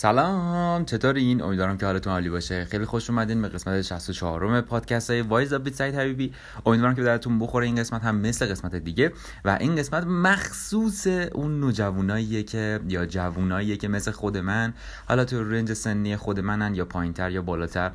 [0.00, 2.64] سلام چطورین امیدوارم که حالتون عالی باشه.
[2.64, 6.32] خیلی خوش اومدین به قسمت 64 م پادکست های وایز بیت سایت حبیبی
[6.66, 7.66] امیدوارم که درتون بخوره.
[7.66, 9.12] این قسمت هم مثل قسمت دیگه
[9.44, 14.74] و این قسمت مخصوص اون نوجواناییه که یا جووناییه که مثل خود من.
[15.08, 17.90] حالا تو رنج سنی خود منن یا پایینتر یا بالاتر.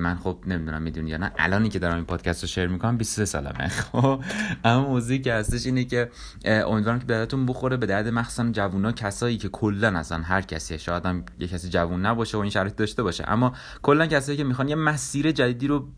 [0.00, 1.32] من خب نمی‌دونم می‌دونی یا نه.
[1.38, 3.68] الانی که دارم این پادکست رو شیر می‌کنم 23 سالمه.
[3.92, 4.22] خب
[4.64, 6.10] اما موضوعی که هستش اینه که
[6.44, 7.76] امیدوارم که براتون بخوره.
[7.76, 11.06] به درد مخصوصا جوونا کسایی که کلا اصلا هر کسی شاید
[11.38, 13.24] یه کسی جوون نباشه و این شرایط داشته باشه.
[13.28, 13.52] اما
[13.82, 15.88] کلا کسایی که می‌خوان یه مسیر جدیدی رو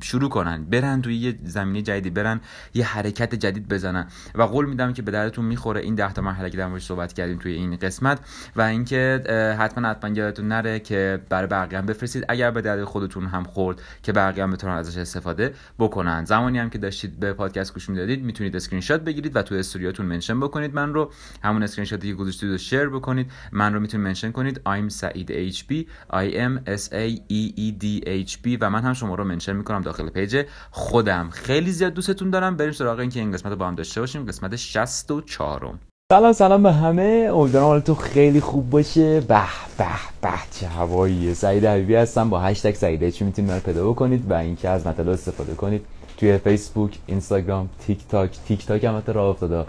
[0.00, 2.40] شروع کنن برن توی یه زمینه جدیدی برن
[2.74, 4.06] یه حرکت جدید بزنن.
[4.34, 7.38] و قول میدم که به درتون می‌خوره این ده تا مرحله که در صحبت کردیم
[7.38, 8.20] توی این قسمت.
[8.56, 9.24] و اینکه
[9.58, 12.24] حتما حتما یادتون نره که برای بقیه هم بفرستید.
[12.28, 16.24] اگر به درد خودتون هم خورد که بقیه هم بتونن ازش استفاده بکنن.
[16.24, 20.06] زمانی هم که داشتید به پادکست گوش می‌دادید می‌تونید اسکرین شات بگیرید و تو استوریاتون
[20.06, 20.74] mention بکنید.
[20.74, 21.12] من رو
[21.44, 23.30] همون اسکرین شاتی که گذاشتید رو share بکنید.
[23.52, 24.60] من رو می‌تونید mention کنید.
[24.82, 25.72] I'm سعید HB
[26.12, 29.56] I M S A E E D H B و من هم شما رو mention
[29.56, 31.30] می‌کنم داخل page خودم.
[31.30, 32.56] خیلی زیاد دوستتون دارم.
[32.56, 34.26] بریم سراغ اینکه این قسمت رو با هم داشته باشیم.
[34.26, 35.74] قسمت 64
[36.12, 37.30] سلام سلام به همه.
[37.34, 39.20] امیدوارم حالتون خیلی خوب باشه.
[39.20, 39.40] به
[39.78, 39.86] به
[40.22, 42.30] به چه هواییه سعید حبیبی هستم.
[42.30, 45.84] با هشتگ سعید HB می‌تونید من پیدا بکنید و اینکه از مطلب استفاده کنید.
[46.16, 49.64] توی فیسبوک اینستاگرام تیک تاک تیک تاک هم راه افتاده.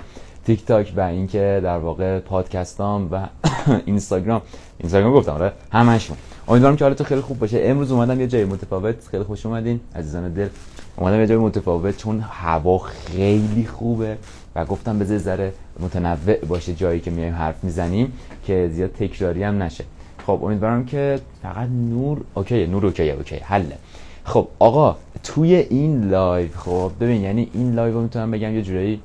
[0.46, 3.28] تیک تاک و اینکه در واقع پادکستام و
[3.86, 4.42] اینستاگرام
[4.80, 7.60] اینستاگرام گفتم آره همشون امیدوارم که حالتون خیلی خوب باشه.
[7.64, 8.96] امروز اومدم یه جای متفاوت.
[9.12, 10.48] خیلی خوش اومدین عزیزان دل.
[10.96, 14.18] اومدم یه جای متفاوت چون هوا خیلی خوبه
[14.56, 18.14] و گفتم بذار ذره متنوع باشه جایی که میایم حرف می‌زنیم
[18.46, 19.84] که زیاد تکراری هم نشه.
[20.28, 23.78] خب امیدوارم که فقط نور OK نور OK OK حله
[24.24, 29.02] خب آقا توی این live خب ببین یعنی این live می‌تونم بگم یه جورایی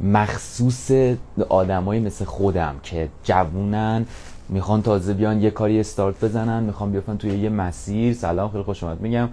[0.00, 0.90] مخصوص
[1.48, 4.06] آدمایی مثل خودم که جوونن
[4.48, 8.14] می‌خوان تازه بیان یه کاری استارت بزنن می‌خوان بیافن توی یه مسیر.
[8.14, 9.00] سلام خیلی خوش اومد.
[9.00, 9.28] میگم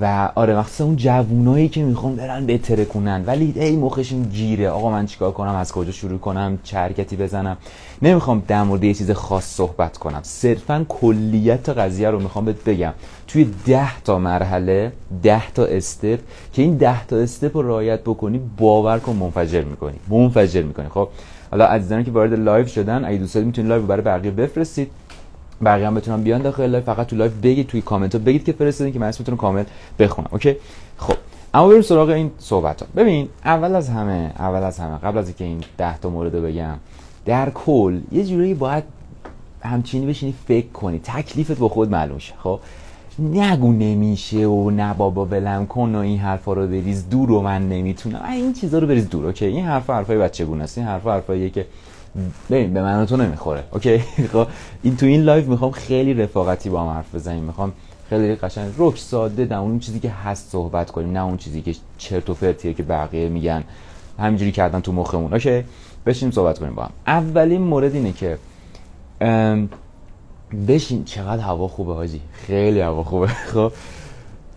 [0.00, 4.68] و آره مخصوصا اون جوونایی که می‌خوان برن بهتره کنن ولی ای مخشون گیره.
[4.68, 7.56] آقا من چیکار کنم؟ از کجا شروع کنم؟ چه حرکتی بزنم؟
[8.02, 10.20] نمی‌خوام در مورد یه چیز خاص صحبت کنم.
[10.22, 12.92] صرفا کلیت قضیه رو می‌خوام بهت بگم.
[13.26, 14.92] توی ده تا مرحله
[15.22, 16.20] ده تا step
[16.52, 19.96] که این ده تا step رو رعایت بکنی باور کن منفجر می‌کنی.
[20.08, 20.88] منفجر می‌کنی.
[20.88, 21.08] خب
[21.50, 24.90] حالا عزیزانی که وارد live شدن اگه دوست می‌تونید live برای بقیه بفرستید.
[25.64, 28.52] بقیه هم بتونن بیان داخل live فقط تو live بگید توی کامنت ها بگید که
[28.52, 29.64] فرستادین که من اسمتون رو کامل
[29.98, 30.56] بخونم OK؟
[30.96, 31.14] خب
[31.54, 35.26] اما بریم سراغ این صحبت ها ببین اول از همه اول از همه قبل از
[35.26, 36.74] اینکه این 10 تا مورد رو بگم
[37.24, 38.84] در کل یه جوری باید
[39.62, 42.60] همچینی بشینی فکر کنی تکلیفت با خود معلوم شه خب؟
[43.18, 47.68] نگو نمیشه و نه بابا ولم کن و این حرفا رو بریز دور و من
[47.68, 48.22] نمی‌تونم.
[48.30, 51.66] این چیزا رو بریز دور OK؟ این حرفا حرفای بچگونه است این حرفا حرفاییه که
[52.50, 53.64] ببین به من تو نمی‌خوره.
[53.72, 53.98] OK؟
[54.32, 54.46] خب
[54.82, 57.44] این تو این live می‌خوام خیلی رفاقتی با هم حرف بزنیم.
[57.44, 57.72] می‌خوام
[58.10, 61.74] خیلی قشنگ رک ساده در اون چیزی که هست صحبت کنیم نه اون چیزی که
[61.98, 63.64] چرت و پرتیه که بقیه میگن.
[64.18, 65.32] همینجوری کردن تو مخمون.
[65.32, 65.64] OK؟
[66.06, 66.90] بشین صحبت کنیم با هم.
[67.06, 68.38] اولین مورد اینه که
[70.68, 71.04] بشین.
[71.04, 72.20] چقدر هوا خوبه حاجی.
[72.32, 73.26] خیلی هوا خوبه.
[73.52, 73.72] خب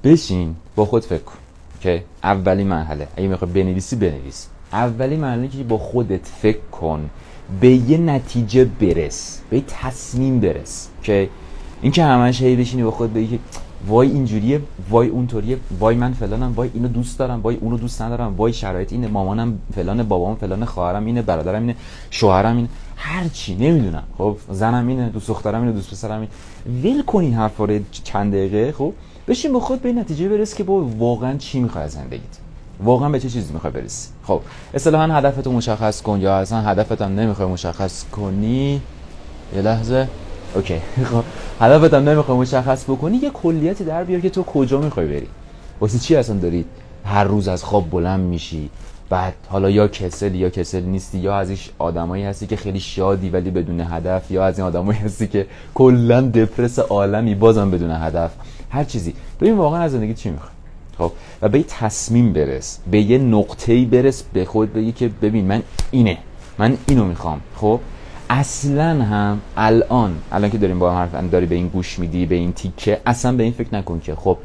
[0.04, 0.56] بشین.
[0.76, 1.36] با خود فکر کن.
[1.82, 3.08] که اولین مرحله.
[3.18, 4.48] اگه می‌خوای بنویسی بنویس.
[4.74, 7.10] اولین مرحله که با خودت فکر کن.
[7.60, 11.30] به یه نتیجه برس به یه تصمیم برس که
[11.82, 13.40] این که همش هی بشینی با خود بگی که
[13.88, 18.36] وای اینجوریه وای اونطوریه وای من فلانم وای اینو دوست دارم وای اونو دوست ندارم
[18.38, 21.76] وای شرایط اینه مامانم فلان بابام فلان خواهرم اینه برادرم اینه
[22.10, 24.04] شوهرم اینه هر چی نمی‌دونم.
[24.18, 26.32] خب زنم اینه دوست دخترم اینه دوست پسرم اینه.
[26.84, 28.72] ول کن این حرفا چند دقیقه.
[28.72, 28.94] خب
[29.28, 32.38] بشین با خود به نتیجه برس که با واقعا چی می‌خوای زندگیت؟
[32.84, 34.42] واقعا به چه چیزی می‌خوای برسی؟ خب
[34.74, 38.82] اصطلاحا هدفتو مشخص کن یا اصلا هدفت هم نمی‌خوای مشخص کنی؟
[39.56, 40.08] یه لحظه.
[40.56, 40.80] اوکی.
[41.12, 41.24] خب
[41.60, 45.28] هدفت هم نمی‌خوای مشخص بکنی یه کلیتی در بیار که تو کجا می‌خوای بری.
[45.82, 46.66] واسه چی اصلا دارید
[47.06, 48.70] هر روز از خواب بلند میشی؟
[49.10, 53.30] بعد حالا یا کسل یا کسل نیستی یا از این آدمایی هستی که خیلی شادی
[53.30, 58.32] ولی بدون هدف یا از این آدمایی هستی که کلا دپرس عالمی بازم بدون هدف.
[58.70, 59.14] هر چیزی.
[59.42, 60.51] ببین واقعا از زندگی چی می‌خوای؟
[60.98, 61.12] خب
[61.42, 65.64] و به یه تصمیم برس به یه نقطه‌ای برس به خود بگی که ببین من
[65.92, 66.18] اینه
[66.58, 67.42] من اینو می‌خوام.
[67.56, 67.80] خب
[68.30, 72.36] اصلا هم الان الان که داریم با هم حرف داری به این گوش میدی به
[72.36, 74.38] این تیکه اصلا به این فکر نکن که خب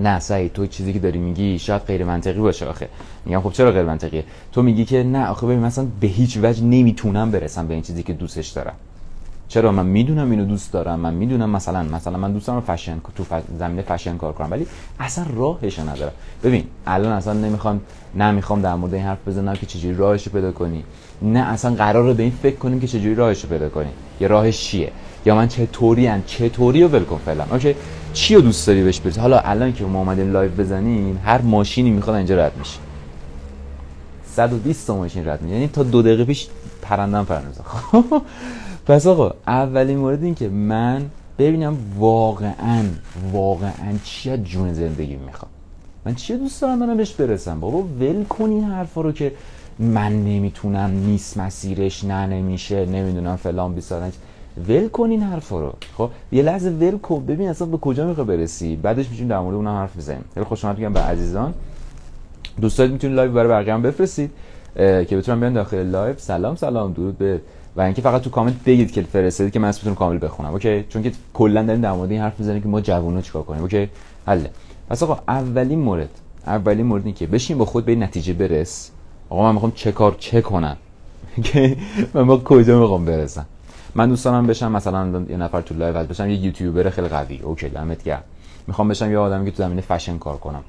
[0.00, 2.88] نه سعید تو چیزی که داری میگی شاید غیر منطقی باشه آخه.
[3.24, 7.30] میگم خب چرا غیر تو میگی که نه آخه ببین مثلا به هیچ وجه نمی‌تونم
[7.30, 8.74] برسم به این چیزی که دوستش دارم.
[9.48, 13.24] چرا من می‌دونم اینو دوست دارم؟ من می‌دونم مثلا مثلا من دوست دارم فشن تو
[13.58, 14.66] زمینه فشن کار کنم ولی
[15.00, 16.12] اصلا راهش ندارم.
[16.44, 17.80] ببین الان اصلا نمی‌خوام
[18.14, 20.84] نمی‌خوام در مورد این حرف بزنم که چجوری راهش پیدا کنی.
[21.22, 23.90] نه اصلا قراره به این فکر کنیم که چجوری راهش پیدا کنی.
[24.20, 24.92] یه راهش چیه؟
[25.26, 27.74] یا من چطوری ان چطوری رو ول کن فعلا؟ OK؟
[28.12, 31.90] چی رو دوست داری بهش برسی؟ حالا الان که ما اومدیم live بزنیم هر ماشینی
[31.90, 32.78] می‌خواد اینجا رد میشه.
[34.26, 35.54] 120 تا ماشین رد میشه.
[35.54, 36.48] یعنی تا دو دقیقه پیش
[36.82, 37.48] پرندم پرنده
[38.88, 41.02] پس آقا اولین مورد این که من
[41.38, 42.84] ببینم واقعا
[43.32, 45.50] واقعا چی از جون زندگی می‌خوام.
[46.04, 49.32] من چی دوست دارم منم بهش برسم؟ بابا ول کن این حرفا رو که
[49.78, 54.12] من نمی‌تونم نیست مسیرش نه نمیشه نمی‌دونم فلان بیسارن
[54.68, 55.72] ول کن این حرفا رو.
[55.96, 57.26] خب یه لحظه ول کن.
[57.26, 60.24] ببین اصلا به کجا می‌خوای برسی؟ بعدش میشیم در مورد اونم حرف بزنیم.
[60.34, 61.54] خیلی خوش میگم به عزیزان.
[62.60, 64.30] دوستان می‌تونید live برای بقیه هم بفرستید
[64.76, 66.14] که بتونم بیان داخل live.
[66.18, 66.92] سلام سلام.
[66.92, 67.40] درود به
[67.78, 71.02] و اینکه فقط تو کامنت بگید که فرستادید که من اسمتون کامل بخونم OK؟ چون
[71.02, 73.88] که کلا داریم در مورد این حرف می‌زنیم که ما جوونا چیکار کنیم OK؟
[74.26, 74.50] حله
[74.88, 76.08] پس آقا اولین مورد
[76.46, 78.90] اولین مورد این که بشین با خود به نتیجه برس.
[79.30, 80.76] آقا من می‌خوام چه کار چه کنم؟
[81.42, 81.76] که
[82.14, 83.46] من با کجا می‌خوام برسم؟
[83.94, 87.38] من دوست دارم بشم مثلا یه نفر تو live بشم یه یوتیوبر خیلی قوی.
[87.38, 88.22] OK دمت گرم.
[88.66, 90.64] می‌خوام بشم یه آدمی که تو زمینه فشن کار کنم.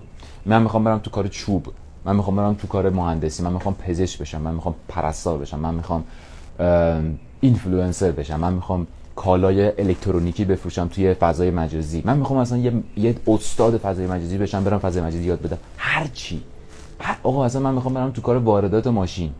[0.45, 1.67] من می‌خوام برم تو کار چوب.
[2.05, 3.43] من می‌خوام برم تو کار مهندسی.
[3.43, 4.41] من می‌خوام پزشک بشم.
[4.41, 5.59] من می‌خوام پرستار بشم.
[5.59, 6.03] من می‌خوام
[7.41, 8.39] اینفلوئنسر بشم.
[8.39, 12.01] من می‌خوام کالای الکترونیکی بفروشم توی فضای مجازی.
[12.05, 15.57] من می‌خوام اصلا یه, یه استاد فضای مجازی بشم برم فضای مجازی یاد بدم.
[15.77, 16.41] هر چی.
[17.23, 19.31] آقا اصلا من می‌خوام برم تو کار واردات ماشین.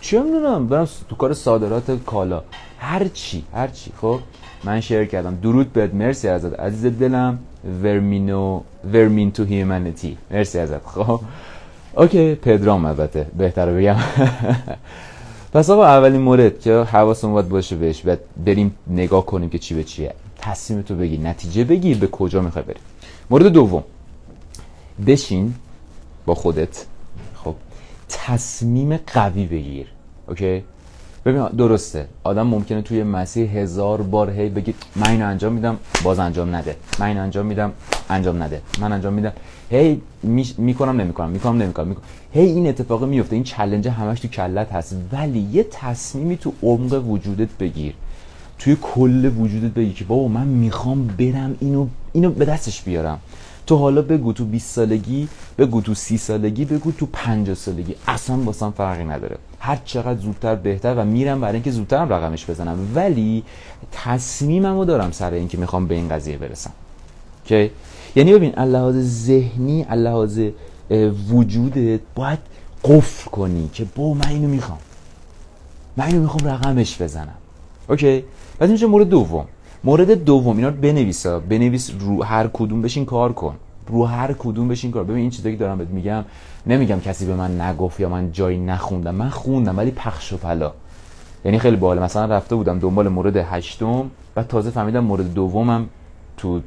[0.00, 2.42] چه می‌دونم برم تو کار صادرات کالا.
[2.78, 3.92] هر چی هر چی.
[4.00, 4.18] خب؟
[4.64, 5.38] من شیر کردم.
[5.42, 5.94] درود بهت.
[5.94, 7.38] مرسی ازت عزیز دلم.
[7.82, 8.60] ورمینو
[8.92, 10.86] ورمین تو هیومانیتی مرسی ازت.
[10.86, 11.20] خب؟
[11.96, 12.34] اوکی.
[12.34, 13.26] پدرام البته.
[13.38, 13.96] بهتر بگم.
[15.52, 19.74] پس آقا اولین مورد که حواسمون باید باشه بهش و بریم نگاه کنیم که چی
[19.74, 20.14] به چیه.
[20.38, 22.80] تصمیم تو بگی نتیجه بگیر به کجا می‌خوای بری
[23.30, 23.84] مورد دوم.
[25.06, 25.54] بشین
[26.26, 26.86] با خودت.
[27.34, 27.54] خب
[28.08, 29.86] تصمیم قوی بگیر.
[30.28, 30.64] اوکی؟
[31.24, 32.06] ببین درسته.
[32.24, 36.76] آدم ممکنه توی مسیر هزار بار هی بگید من اینو انجام میدم باز انجام نده.
[36.98, 37.72] من اینو انجام میدم
[38.10, 38.62] انجام نده.
[38.80, 39.32] من انجام میدم.
[39.70, 40.00] هی
[40.58, 41.30] می‌کنم نمی‌کنم.
[41.30, 41.88] می‌کنم نمی‌کنم.
[41.88, 42.04] می‌کنم.
[42.34, 44.96] هی این اتفاق میفته این چلنج همش تو کلت هست.
[45.12, 47.94] ولی یه تصمیمی تو عمق وجودت بگیر.
[48.58, 53.18] توی کل وجودت بگی که بابا من می‌خوام برم اینو اینو به دستش بیارم.
[53.66, 57.94] تو حالا بگو تو 20 سالگی بگو تو 30 سالگی بگو تو 50 سالگی.
[58.08, 59.36] اصلا واسم فرقی نداره.
[59.60, 62.78] هر چقدر زودتر بهتر و میرم برای اینکه زودترم رقمش بزنم.
[62.94, 63.42] ولی
[63.92, 66.70] تصمیممو دارم سر اینکه می‌خوام به این قضیه برسم.
[67.44, 67.70] که
[68.16, 70.40] یعنی ببین لحاظ ذهنی لحاظ
[71.30, 72.38] وجودت باید
[72.84, 74.78] قفل کنی که با من اینو می‌خوام.
[75.96, 77.34] من اینو می‌خوام رقمش بزنم.
[77.88, 78.24] okay؟
[78.58, 79.44] بعد میشه مورد دوم.
[79.84, 83.54] مورد دوم اینا رو بنویسا بنویس رو هر کدوم بشین کار کن.
[83.88, 85.04] رو هر کدوم بشین کار.
[85.04, 86.24] ببین این چیزایی که دارم بهت میگم
[86.66, 89.14] نمیگم کسی به من نگفت یا من جایی نخوندم.
[89.14, 90.72] من خوندم ولی پخش و پلا.
[91.44, 91.98] یعنی خیلی باحال.
[91.98, 95.88] مثلا رفته بودم دنبال مورد هشتم و تازه فهمیدم مورد دومم
[96.36, 96.60] تو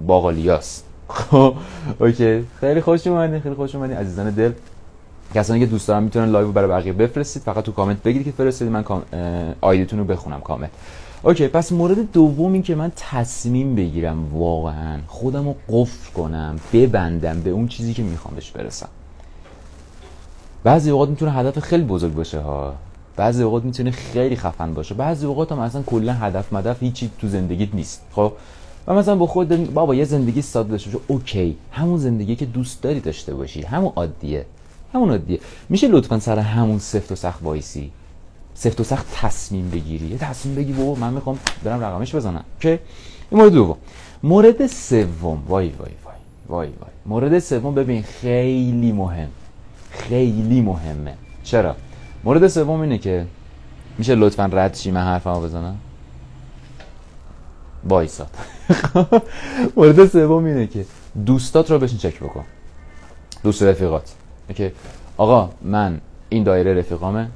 [0.00, 0.85] باقالیاست.
[1.08, 1.54] خب
[2.00, 2.44] okay.
[2.60, 3.96] خیلی خوش اومدین خیلی خوش اومدین.
[3.96, 4.52] عزیزان دل
[5.34, 7.42] کسانی که دوست دارن می‌تونن لایو برای بقیه بفرستید.
[7.42, 8.68] فقط تو کامنت بگید که فرستادید.
[8.68, 8.84] من.
[9.60, 10.68] آیدیتون رو بخونم کامل
[11.22, 17.40] okay پس مورد دوم این که من تصمیم بگیرم واقعا خودم رو قفل کنم ببندم
[17.40, 18.88] به اون چیزی که می‌خوام بهش برسم.
[20.64, 22.74] بعضی اوقات می‌تونه هدف خیلی بزرگ باشه ها.
[23.16, 24.94] بعضی اوقات می‌تونه خیلی خفن باشه.
[24.94, 28.02] بعضی اوقات هم اصلا کلا هدف مدف هیچی تو زندگیت نیست.
[28.12, 28.32] خب؟
[28.86, 31.04] و مثلا با خود بابا یه زندگی ساده داشته باشه.
[31.06, 31.56] okay.
[31.72, 33.62] همون زندگی که دوست داری داشته باشی.
[33.62, 34.46] همون عادیه.
[34.94, 35.40] همون عادیه.
[35.68, 37.90] میشه لطفا سر همون سفت و سخت وایسی؟
[38.54, 40.06] سفت و سخت تصمیم بگیری.
[40.06, 42.44] یه تصمیم بگی بابا من می‌خوام برم رقمش بزنم.
[42.54, 42.78] okay؟
[43.30, 43.76] این مورد دوم.
[44.22, 45.42] مورد سوم.
[45.48, 46.16] وای وای وای
[46.48, 46.90] وای وای.
[47.06, 49.28] مورد سوم ببین خیلی مهم.
[49.90, 51.14] خیلی مهمه.
[51.44, 51.76] چرا؟
[52.24, 53.26] مورد سوم اینه که
[53.98, 55.76] میشه لطفا رد شی من حرفمو بزنم؟
[57.88, 58.30] وایساد
[59.76, 60.84] مورد سوم اینه که
[61.26, 62.44] دوستات رو بشین چک بکن.
[63.42, 64.12] دوست رفیقات.
[64.54, 64.72] که
[65.16, 67.28] آقا من این دایره رفیقامه.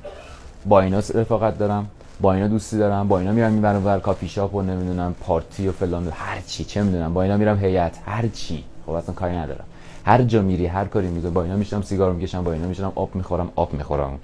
[0.66, 1.87] با اینا رفاقت دارم.
[2.20, 3.08] با اینا دوستی دارم.
[3.08, 6.08] با اینا میرم می‌برم ور کافی شاپ و نمی‌دونم پارتی و فلان.
[6.12, 7.14] هر چی چه می‌دونم.
[7.14, 7.99] با اینا میرم هیئت.
[8.06, 8.64] هر چی.
[8.87, 9.64] خب اصلا کاری ندارم.
[10.04, 13.14] هر جا میری هر کاری می‌کنی با اینا میشم سیگار می‌کشم با اینا میشم آب
[13.14, 14.18] می‌خورم آب می‌خورم.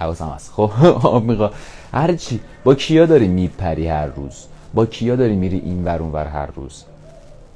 [0.00, 0.52] حواسم هست.
[0.52, 0.70] خب
[1.06, 1.50] آب می‌خورم
[1.92, 2.40] هر چی.
[2.64, 6.48] با کیا داری میپری هر روز؟ با کیا داری میری این ور اون ور هر
[6.56, 6.84] روز؟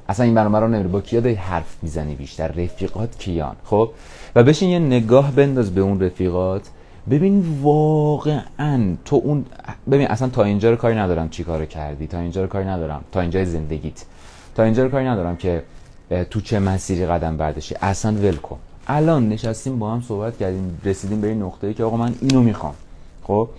[0.09, 0.89] اصلا این برنامه رو نمیری.
[0.89, 3.89] با کیا داری حرف می‌زنی بیشتر؟ رفیقات کیان؟ خب؟
[4.35, 6.61] و بشین یه نگاه بنداز به اون رفیقات.
[7.09, 9.45] ببین واقعا تو اون
[9.91, 12.07] ببین اصلا تا اینجا رو کاری ندارم چی کار کردی.
[12.07, 13.03] تا اینجا رو کاری ندارم.
[13.11, 14.05] تا اینجا زندگیت.
[14.55, 15.63] تا اینجا رو کاری ندارم که
[16.29, 17.75] تو چه مسیری قدم برداشتی.
[17.81, 18.37] اصلا ول
[18.87, 20.81] الان نشستیم با هم صحبت کردیم.
[20.83, 22.73] رسیدیم به این نقطه‌ای که آقا من اینو می‌خوام.
[23.23, 23.49] خب؟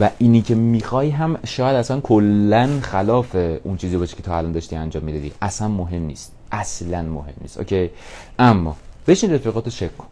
[0.00, 4.52] و اینی که می‌خوای هم شاید اصلا کلا خلاف اون چیزی باشه که تا الان
[4.52, 5.32] داشتی انجام می‌دادی.
[5.42, 6.32] اصلا مهم نیست.
[6.52, 7.58] اصلا مهم نیست.
[7.58, 7.90] اوکی؟
[8.38, 10.06] اما بشین رفیقاتو چک کن.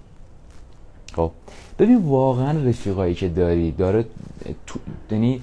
[1.16, 1.30] خب؟
[1.78, 4.04] ببین واقعا رفیقایی که داری داره
[5.10, 5.40] یعنی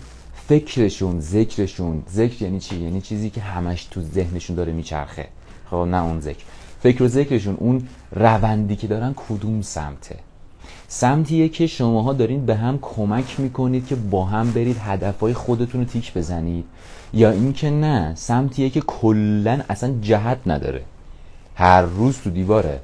[0.48, 5.28] فکرشون ذکرشون ذکر یعنی چی؟ یعنی چیزی که همش تو ذهنشون داره میچرخه.
[5.70, 6.44] خب؟ نه اون ذکر.
[6.82, 10.16] فکر و ذکرشون اون روندی که دارن کدوم سمته؟
[10.88, 15.88] سمتیه که شماها دارین به هم کمک می‌کنید که با هم برید هدفهای خودتون رو
[15.88, 16.66] تیک بزنید.
[17.14, 20.82] یا اینکه نه سمتیه که کلا اصلا جهت نداره.
[21.56, 22.80] هر روز تو دیواره.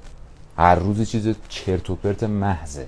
[0.58, 2.88] هر روز چیز چرت و پرت محضه.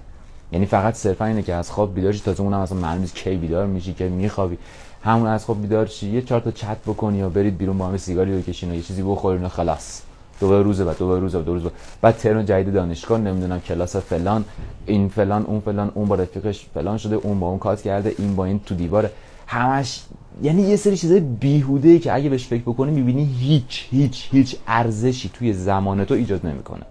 [0.51, 3.35] یعنی فقط صرفا اینه که از خواب بیدار شی تازه اونم اصلا معلوم نیست کی
[3.35, 4.57] بیدار میشی که میخوابی.
[5.03, 7.97] همون از خواب بیدار شی یه چهار تا چت بکنی یا برید بیرون با هم
[7.97, 10.01] سیگاری بکشین و یه چیزی بخورین و خلاص.
[10.39, 11.73] دوباره روز بعد دوباره روز بعد دو روز بعد.
[12.01, 14.45] بعد ترن جدید دانشگاه نمی‌دونم کلاس فلان
[14.85, 18.35] این فلان اون فلان اون با رفیقش فلان شده اون با اون کات کرده این
[18.35, 19.11] با این تو دیواره.
[19.47, 20.01] همش
[20.43, 24.55] یعنی یه سری چیزای بیهوده ای که اگه بهش فکر بکنی می‌بینی هیچ هیچ هیچ
[24.67, 26.85] ارزشی توی زمان تو ایجاد نمی‌کنه.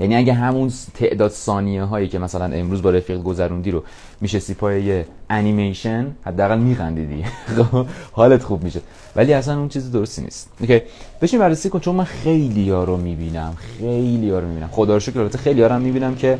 [0.00, 3.82] یعنی اگه همون تعداد ثانیه هایی که مثلا امروز با رفیق گذروندی رو
[4.20, 7.24] میشه پای یه انیمیشن حداقل میخندیدی.
[7.56, 8.80] خب، حالت خوب میشه.
[9.16, 10.50] ولی اصلا اون چیز درستی نیست.
[10.60, 10.82] اوکی
[11.22, 13.56] بشین بررسی کن چون من خیلی ها رو می‌بینم.
[13.78, 14.68] خیلی ها رو می‌بینم.
[14.72, 16.38] خدا رو شکر البته خیلی ها رو می‌بینم که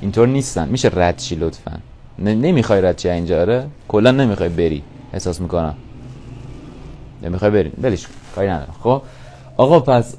[0.00, 0.68] اینطور نیستن.
[0.68, 1.78] میشه رد چی لطفا؟
[2.18, 5.74] نمی‌خوای رد چی اینجا؟ آره؟ کلا نمی‌خوای بری احساس می‌کنم.
[7.22, 7.68] نمی‌خوای بری.
[7.68, 8.74] بلیش کاری ندارم.
[8.82, 9.02] خب
[9.56, 10.14] آقا پس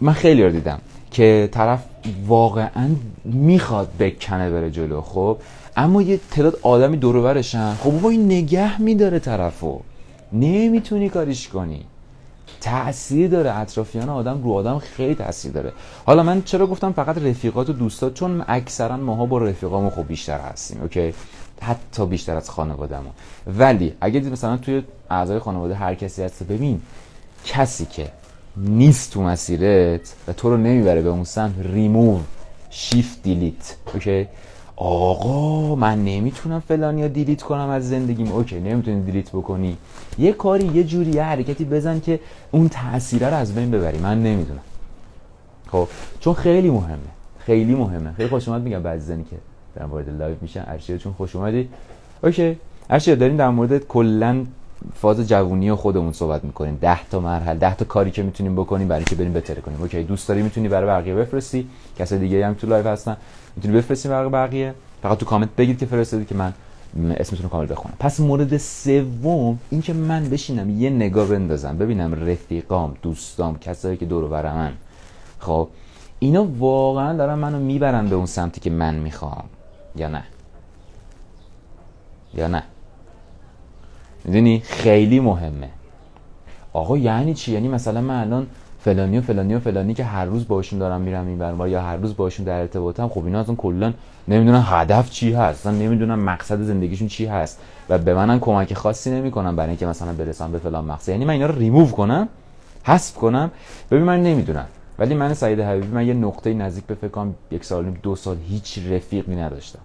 [0.00, 0.78] من خیلی رو دیدم.
[1.10, 1.84] که طرف
[2.26, 2.88] واقعا
[3.24, 5.36] می‌خواد بکنه بره جلو خب؟
[5.76, 9.80] اما یه تعداد آدمی دور خب بابا این نگه میداره طرفو.
[10.32, 11.84] نمی‌تونی کاریش کنی.
[12.60, 13.58] تاثیر داره.
[13.58, 15.72] اطرافیان آدم رو آدم خیلی تاثیر داره.
[16.06, 20.40] حالا من چرا گفتم فقط رفیقات و دوستات؟ چون اکثرا ماها با رفیقامو خب بیشتر
[20.40, 21.14] هستیم اوکی؟
[21.62, 23.12] حتی بیشتر از خانوادهمون.
[23.46, 26.80] ولی اگه مثلا توی اعضای خانواده هر کسی هست ببین
[27.44, 28.08] کسی که
[28.60, 31.54] نیست تو مسیرت و تو رو نمی‌بره به اون سمت.
[31.62, 32.20] ریموو
[32.70, 34.26] shift delete okay؟
[34.76, 38.32] آقا من نمی‌تونم فلان یا delete کنم از زندگیم.
[38.32, 39.76] okay نمی‌تونی delete بکنی.
[40.18, 43.98] یه کاری یه جوری یه حرکتی بزن که اون تاثیره رو از بین ببری.
[43.98, 44.60] من نمی‌دونم.
[45.72, 45.88] خب
[46.20, 46.98] چون خیلی مهمه.
[47.38, 48.12] خیلی مهمه.
[48.12, 49.36] خیلی خوش اومد میگم بعضی زنی که
[49.76, 50.64] در مورد لایو میشن.
[50.66, 51.68] ارشیا چون خوش اومدی.
[52.22, 52.56] okay.
[52.90, 54.44] ارشیا داریم در مورد کلا
[54.94, 56.78] فاز جوونی خودمون صحبت می‌کنیم.
[56.80, 59.80] 10 تا مرحله 10 تا کاری که می‌تونیم بکنیم برای که بریم بترکونیم.
[59.80, 61.68] okay دوست داری می‌تونی برای بقیه بفرستی.
[61.98, 63.16] کسی دیگه هم تو لایو هستن.
[63.56, 64.74] می‌تونی بفرستی برای بقیه.
[65.02, 66.52] فقط تو کامنت بگید که فرستادی که من
[66.96, 67.94] اسمتون رو کامل بخونم.
[67.98, 71.78] پس مورد سوم این که من بشینم یه نگاه بندازم.
[71.78, 74.72] ببینم رفیقام دوستام کسایی که دور و برمن
[75.38, 75.68] خب
[76.18, 79.44] اینا واقعا دارن منو می‌برن به اون سمتی که من می‌خوام.
[79.96, 80.22] یا نه؟
[82.34, 82.62] یا نه؟
[84.24, 85.68] می‌دونی؟ خیلی مهمه.
[86.72, 88.46] آقا یعنی چی؟ یعنی مثلا من الان
[88.84, 91.96] فلانی و فلانی و فلانی که هر روز باشون دارم میرم این برمار یا هر
[91.96, 93.92] روز باشون در ارتباطم خب اینا اصلا کلا
[94.28, 99.10] نمی‌دونن هدف چی هست اصلا نمی‌دونن مقصد زندگیشون چی هست و به منم کمک خاصی
[99.10, 101.08] نمی‌کنن برای اینکه مثلا برسم به فلان مقصد.
[101.08, 102.28] یعنی من اینا رو ریموو کنم
[102.84, 103.50] حذف کنم.
[103.90, 104.66] ببین من نمی‌دونم.
[104.98, 108.78] ولی من سعید حبیبی من یه نقطه نزدیک به فکرم یک سال دو سال هیچ
[108.90, 109.78] رفیقی نداشتم.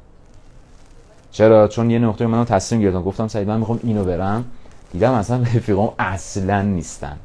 [1.36, 3.02] چرا؟ چون یه نقطه منو تصمیم گرفتم.
[3.02, 4.46] گفتم سعید من می‌خوام اینو برم.
[4.94, 7.18] دیدم اصلا رفیقام اصلا نیستن.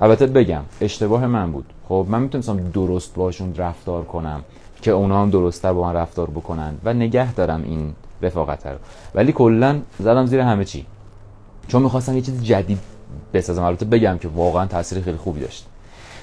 [0.00, 1.64] البته بگم اشتباه من بود.
[1.88, 4.40] خب من می‌تونستم درست باشون رفتار کنم
[4.82, 8.78] که اونا هم درستتر با من رفتار بکنن و نگه دارم این رفاقت رو.
[9.14, 10.86] ولی کلا زدم زیر همه چی.
[11.68, 12.78] چون می‌خواستم یه چیز جدید
[13.34, 13.62] بسازم.
[13.62, 15.66] البته بگم که واقعا تاثیر خیلی خوبی داشت.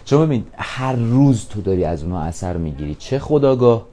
[0.05, 2.95] چون ببین هر روز تو داری از اونها اثر می‌گیری.
[2.95, 3.85] چه خداگاه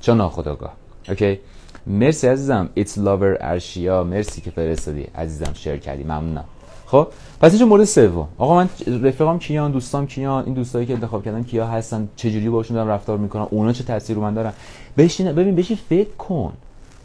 [0.00, 0.72] چه ناخداگاه.
[1.08, 1.38] اوکی؟
[1.86, 2.68] مرسی عزیزم.
[2.74, 5.02] its lover ارشیا مرسی که فرستادی.
[5.02, 6.02] عزیزم share کردی.
[6.02, 6.44] ممنونم.
[6.86, 7.08] خب
[7.40, 8.28] پس اینجا مورد سوم.
[8.38, 8.68] آقا من
[9.02, 10.44] رفیقام کیان دوستام کیان.
[10.44, 13.84] این دوستایی که انتخاب کردم کیا هستن چه جوری باشون دارم رفتار می‌کنم اونا چه
[13.84, 14.52] تاثیر رو من دارن؟
[14.98, 16.52] بشین ببین بشین فکر کن.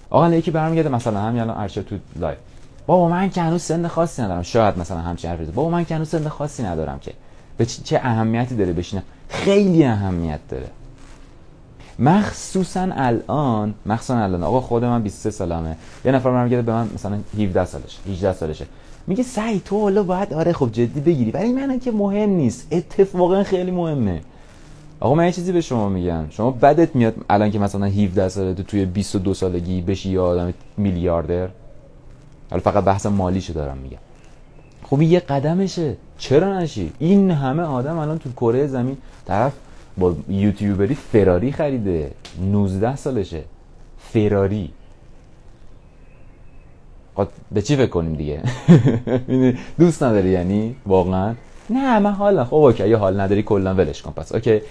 [0.10, 2.38] آقا یکی برمیگرده مثلا همین الان ارشیا تو لایو.
[2.88, 4.42] بابا من که هنوز سن خاصی ندارم.
[4.42, 7.12] شاید مثلا همچین حرفی بابا من که هنوز سن خاصی ندارم که.
[7.58, 10.68] به چه اهمیتی داره بشینه؟ خیلی اهمیت داره.
[12.00, 14.44] مخصوصا الان مخصوصا الان.
[14.44, 15.76] آقا خود من 23 سالمه.
[16.06, 18.66] یه نفر من میگه به من مثلا 17 سالشه 18 سالشه.
[19.08, 21.32] میگه سعی تو حالا باید آره خب جدی بگیری.
[21.32, 22.68] برای من که مهم نیست.
[22.72, 24.22] اتفاقا خیلی مهمه.
[25.00, 26.30] آقا من یه چیزی به شما میگم.
[26.30, 30.54] شما بدت میاد الان که مثلا 17 ساله تو توی 22 سالگی بشی یه آدم
[30.78, 31.50] میلیاردر؟
[32.50, 33.98] حالا فقط بحث مالیشو دارم میگم.
[34.84, 35.98] خب یه قدمشه.
[36.18, 39.54] چرا نشی؟ این همه آدم الان تو کره زمین طرف
[39.98, 42.12] با یوتیوبری فراری خریده.
[42.42, 43.44] 19 سالشه.
[44.14, 44.72] فراری.
[47.52, 48.42] به چی فکر کنیم دیگه؟
[49.80, 51.36] دوست نداری یعنی؟ واقعا.
[51.70, 54.32] نه من حالا خب اوکی اگه حال نداری کلا ولش کن پس.
[54.32, 54.62] اوکی.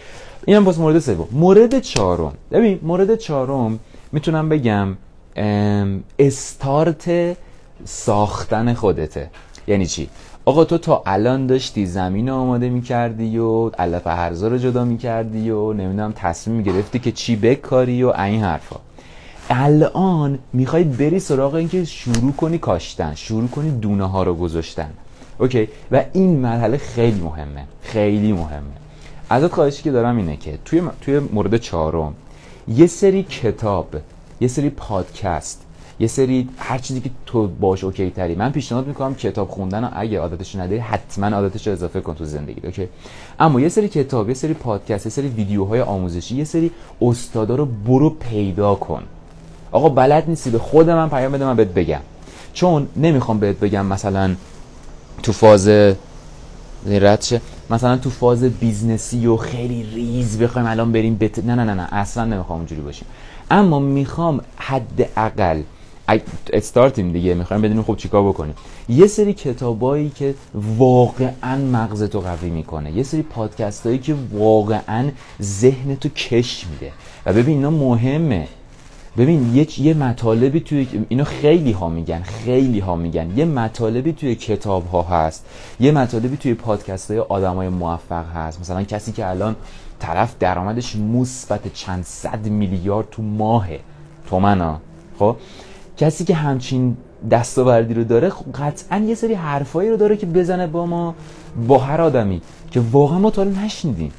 [0.47, 1.28] اینم پس مورد سوم.
[1.33, 2.33] مورد چهارم.
[2.52, 3.81] ببین مورد چهارم
[4.12, 4.97] می‌تونم بگم
[6.19, 7.37] استارت
[7.85, 9.31] ساختن خودته.
[9.66, 10.09] یعنی چی؟
[10.46, 15.72] آقا تو تا الان داشتی زمین آماده می‌کردی و علف هرزا رو جدا می‌کردی و
[15.72, 18.76] نمی‌دونم تصمیم گرفتی که چی بکاری و این حرفا.
[19.50, 24.90] الان می‌خوای بری سراغ اینکه شروع کنی کاشتن شروع کنی دونه ها رو گذاشتن.
[25.38, 28.74] اوکی؟ و این مرحله خیلی مهمه خیلی مهمه.
[29.30, 32.14] ازت خواهشی که دارم اینه که توی توی مورد چهارم
[32.68, 33.94] یه سری کتاب
[34.40, 35.63] یه سری پادکست
[36.00, 38.34] یه سری هر چیزی که تو باش okay تری.
[38.34, 42.60] من پیشنهاد می‌کنم کتاب خوندن اگه عادتش نداری حتما عادتش رو اضافه کن تو زندگی
[42.64, 42.88] okay؟
[43.40, 46.70] اما یه سری کتاب یه سری پادکست یه سری ویدیوهای آموزشی یه سری
[47.02, 49.02] استادا رو برو پیدا کن.
[49.72, 52.00] آقا بلد نیستی به خود من پیام بده من بهت بگم.
[52.52, 54.34] چون نمی‌خوام بهت بگم مثلا
[55.22, 55.68] تو فاز
[56.86, 61.38] رد مثلا تو فاز business ی و خیلی ریز بخوایم الان بریم بت...
[61.38, 63.06] نه نه نه نه اصلا نمی‌خوام اونجوری باشیم.
[63.50, 65.62] اما می‌خوام حد اقل
[66.52, 68.54] استارتیم دیگه می‌خوایم بدونیم خب چیکار بکنیم.
[68.88, 70.34] یه سری کتابایی که
[70.78, 72.92] واقعا مغزتو قوی می‌کنه.
[72.92, 75.11] یه سری پادکست هایی که واقعا
[75.42, 76.92] ذهنتو کش میده.
[77.26, 78.49] و ببین اینا مهمه.
[79.16, 83.38] ببین یه یه مطالبی توی اینو خیلی ها میگن خیلی ها میگن.
[83.38, 85.46] یه مطالبی توی کتاب ها هست.
[85.80, 88.61] یه مطالبی توی پادکست های آدمای موفق هست.
[88.61, 89.56] مثلا کسی که الان
[89.99, 93.80] طرف درآمدش مثبت چند صد میلیارد تو ماهه.
[94.30, 94.80] تومنا
[95.18, 95.37] خب؟
[95.96, 96.96] کسی که همچین
[97.30, 101.14] دستاوردی رو داره خب قطعا یه سری حرفایی رو داره که بزنه با ما
[101.68, 104.12] با هر آدمی که واقعا ما تا نشنیدیم.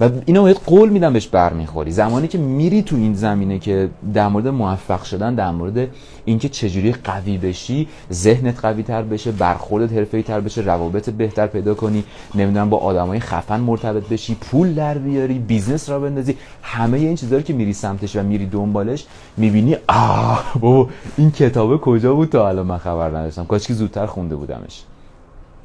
[0.00, 1.90] و اینو باید قول میدم بهش برمیخوری.
[1.90, 5.88] زمانی که میری تو این زمینه که در مورد موفق شدن در مورد
[6.24, 11.74] اینکه چجوری قوی بشی ذهنت قوی تر بشه برخوردت حرفه‌ای تر بشه روابط بهتر پیدا
[11.74, 17.14] کنی نمی‌دونم با آدمای خفن مرتبط بشی پول در بیاری business راه بندازی همه این
[17.14, 19.04] چیزا رو که میری سمتش و میری دنبالش
[19.36, 23.44] می‌بینی آه بابا این کتابه کجا بود تا الان من خبر نداشتم.
[23.44, 24.82] کاش زودتر خونده بودمش.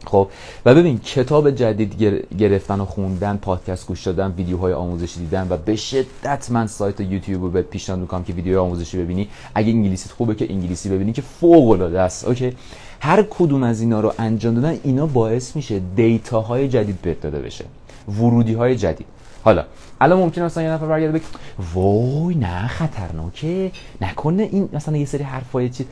[0.08, 0.28] خب
[0.66, 5.76] و ببین کتاب جدید گرفتن و خوندن پادکست گوش دادن ویدیوهای آموزشی دیدن و به
[5.76, 9.28] شدت من سایت یوتیوب رو بهت پیشنهاد می‌کنم که ویدیوهای آموزشی ببینی.
[9.56, 12.28] اگه انگلیسیت خوبه که انگلیسی ببینی که فوق العاده است.
[12.28, 12.56] okay؟
[13.00, 17.66] هر کدوم از اینا رو انجام دادن اینا باعث میشه دیتاهای جدید بهت داده بشه.
[18.10, 19.08] ورودی های جدید.
[19.44, 19.64] حالا
[20.02, 21.26] الان ممکنه مثلا یه نفر برگرده بگه
[21.74, 23.72] وای نه خطرناکه.
[24.02, 25.86] نکنه این مثلا یه سری حرفای چی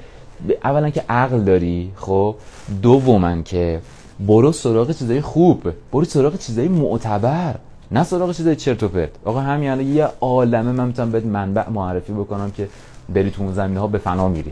[0.63, 2.36] اولا که عقل داری خب.
[2.82, 3.82] دوما که
[4.19, 7.56] برو سراغ چیزای خوب برو سراغ چیزای معتبر
[7.91, 9.10] نه سراغ چیزای چرت و پرت.
[9.25, 12.67] آقا همین الان یه عالمه من می‌تونم بهت منبع معرفی بکنم که
[13.10, 14.51] بری تو اون زمینه ها به فنا میری؟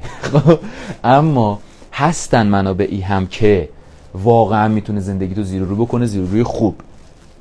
[1.04, 1.60] اما
[1.94, 3.70] هستن منابعی هم که
[4.14, 6.76] واقعا می‌تونه زندگی تو زیرو رو بکنه زیرو روی خوب.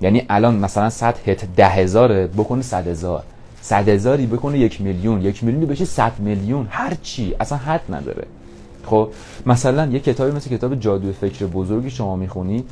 [0.00, 3.22] یعنی الان مثلا صد هت ده هزاره بکنه صد هزار.
[3.62, 6.66] صد هزاری بکنه یک میلیون یک میلیونی بشه صد میلیون.
[6.70, 7.34] هر چی.
[7.40, 8.24] اصلا حد نداره.
[8.86, 9.08] خب
[9.46, 12.64] مثلا یه کتابی مثل کتاب جادو فکر بزرگی شما می‌خونی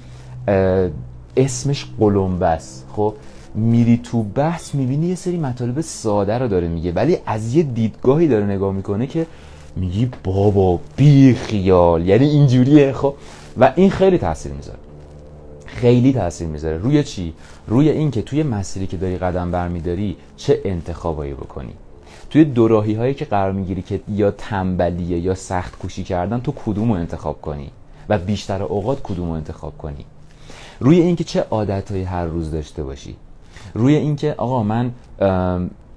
[1.37, 2.85] اسمش قلمبس.
[2.93, 3.15] خب
[3.55, 8.29] میری تو بحث می‌بینی یه سری مطالب ساده رو داره میگه ولی از یه دیدگاهی
[8.29, 9.27] داره نگاه می‌کنه که
[9.77, 13.15] میگی بابا بی خیال یعنی اینجوریه خب؟
[13.61, 14.79] و این خیلی تاثیر می‌ذاره.
[15.67, 16.79] خیلی تاثیر می‌ذاره.
[16.79, 17.35] روی چی؟
[17.69, 21.73] روی اینکه توی مسیری که داری قدم برمیداری چه انتخابایی بکنی؟
[22.31, 26.93] توی دوراهی هایی که قرار می‌گیری که یا تنبلیه یا سخت کوشی کردن تو کدوم
[26.93, 27.71] رو انتخاب کنی
[28.09, 30.05] و بیشتر اوقات کدوم رو انتخاب کنی.
[30.81, 33.17] روی اینکه چه عادت هر روز داشته باشی.
[33.75, 34.91] روی اینکه آقا من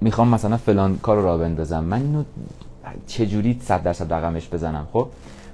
[0.00, 1.84] می‌خوام مثلا فلان کار راه بندازم.
[1.84, 2.24] من اینو
[3.06, 5.06] چجوری صد درصد رقمش بزنم خب؟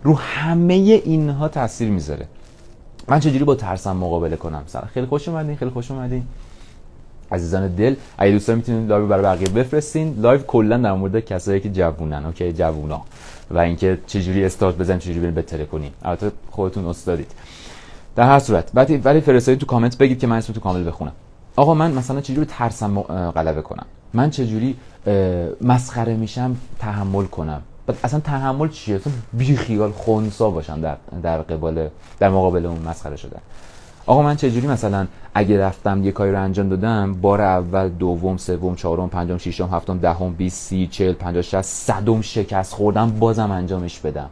[0.02, 2.26] رو همه اینها تاثیر می‌ذاره.
[3.08, 6.26] من چجوری با ترسم مقابله کنم؟ سر خیلی خوش اومدین خیلی خوش اومدین.
[7.32, 10.14] عزیزان دل اگه دوستان می‌تونید لایو برای بقیه بفرستین.
[10.18, 13.02] لایو کلا در مورد کسایی که جوونن okay؟ جوونا.
[13.50, 17.32] و اینکه چجوری استارت بزنیم چجوری بریم بترکونیم البته خودتون استادید.
[18.16, 18.70] در هر صورت.
[18.74, 21.12] ولی ولی فرستادید تو کامنت بگید که من اسم تو کامل بخونم.
[21.56, 24.76] آقا من مثلا چجوری ترسم غلبه کنم؟ من چجوری
[25.60, 27.62] مسخره میشم تحمل کنم؟
[28.04, 31.88] اصلا تحمل چیه؟ اصلا بی خیال خونسا باشم در در قبال
[32.18, 33.40] در مقابل اون مسخره شدن.
[34.06, 38.74] آقا من چجوری مثلا اگه رفتم یه کاری رو انجام دادم بار اول دوم سوم
[38.74, 43.98] چهارم پنجم ششم هفتم دهم بیست سی چهل پنجاه شصت صدم شکست خوردم بازم انجامش
[43.98, 44.30] بدم.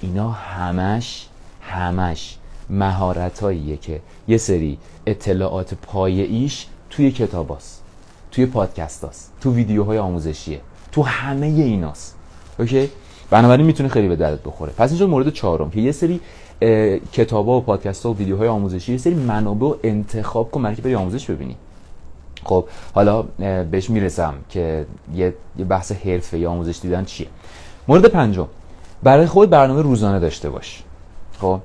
[0.00, 1.26] اینا همش
[1.60, 2.36] همش
[2.70, 7.82] مهارتاییه که یه سری اطلاعات پایه‌ایش توی کتاباست
[8.30, 10.60] توی پادکست هاست تو ویدیوهای آموزشیه
[10.92, 12.16] تو همه ایناست.
[12.58, 12.90] اوکی؟
[13.30, 14.72] بنابراین می‌تونه خیلی به دردت بخوره.
[14.72, 16.20] پس اینجا مورد چهارم که یه سری
[17.12, 20.94] کتابا و پادکست ها و ویدیوهای آموزشی یه سری منابع و انتخاب کن برای بری
[20.94, 21.56] آموزش ببینی.
[22.44, 22.64] خب
[22.94, 23.22] حالا
[23.70, 25.34] بهش می‌رسم که یه
[25.68, 27.26] بحث حرفه یا آموزش دیدن چیه.
[27.88, 28.48] مورد پنجم
[29.02, 30.82] برای خود برنامه روزانه داشته باش.
[31.40, 31.60] خب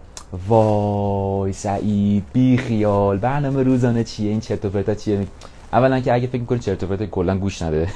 [0.47, 5.27] وای سعید بی خیال برنامه روزانه چیه؟ این چرت و پرتا چیه؟
[5.73, 7.87] اولا که اگه فکر می‌کنی چرت و پرت کلا گوش نده.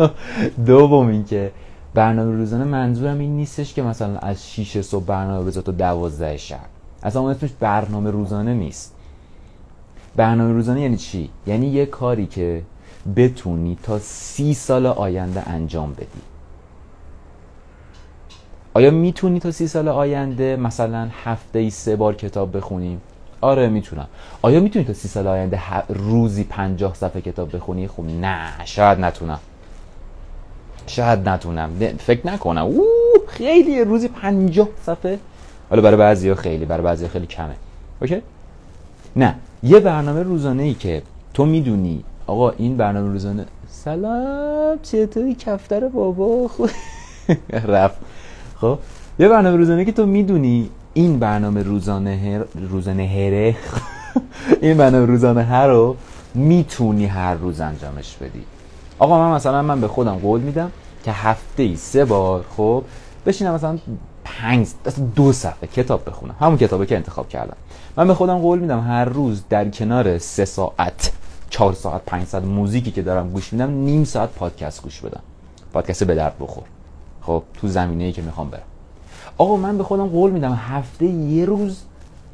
[0.66, 1.50] دوم اینکه
[1.98, 6.58] برنامه روزانه منظورم این نیستش که مثلا از 6 صبح برنامه بذار تا 12 شب.
[7.02, 8.94] اصلا اون اسمش برنامه روزانه نیست.
[10.16, 12.62] برنامه روزانه یعنی چی؟ یعنی یه کاری که
[13.16, 16.20] بتونی تا سی سال آینده انجام بدی.
[18.74, 23.00] آیا می‌تونی تا سی سال آینده مثلا هفته ای سه بار کتاب بخونیم
[23.40, 24.08] آره می‌تونم.
[24.42, 29.40] آیا می‌تونی تا سی سال آینده روزی پنجاه صفحه کتاب بخونی؟ خب نه شاید نتونم.
[30.88, 31.70] شاید نتونم.
[31.98, 32.64] فکر نکنم.
[32.64, 32.84] او
[33.28, 35.18] خیلی روزی پنجاه صفحه.
[35.70, 37.54] حالا برای بعضی خیلی برای بعضی خیلی کمه.
[38.02, 38.22] اوکی؟
[39.16, 41.02] نه یه برنامه روزانه ای که
[41.34, 46.70] تو می‌دونی آقا این برنامه روزانه سلام چطوری؟ کفتر بابا؟ خب
[47.68, 47.98] رفت.
[48.60, 48.78] خب
[49.18, 52.60] یه برنامه روزانه که تو می‌دونی این برنامه روزانه هر...
[52.68, 53.56] روزانه هره.
[54.62, 55.96] این برنامه روزانه هر رو
[56.34, 58.44] می‌تونی هر روز انجامش بدی.
[58.98, 60.70] آقا من مثلا من به خودم قول میدم
[61.04, 62.84] که هفته ای سه بار خب
[63.26, 63.78] بشینم مثلا
[64.24, 64.68] پنج
[65.16, 66.34] دو صفحه کتاب بخونم.
[66.40, 67.56] همون کتابه که انتخاب کردم.
[67.96, 71.12] من به خودم قول میدم هر روز در کنار سه ساعت
[71.50, 75.20] چهار ساعت پنج ساعت موزیکی که دارم گوش میدم نیم ساعت پادکست گوش بدم.
[75.72, 76.64] پادکست به درد بخور.
[77.22, 78.62] خب تو زمینه ای که می‌خوام برم.
[79.38, 81.82] آقا من به خودم قول میدم هفته یه روز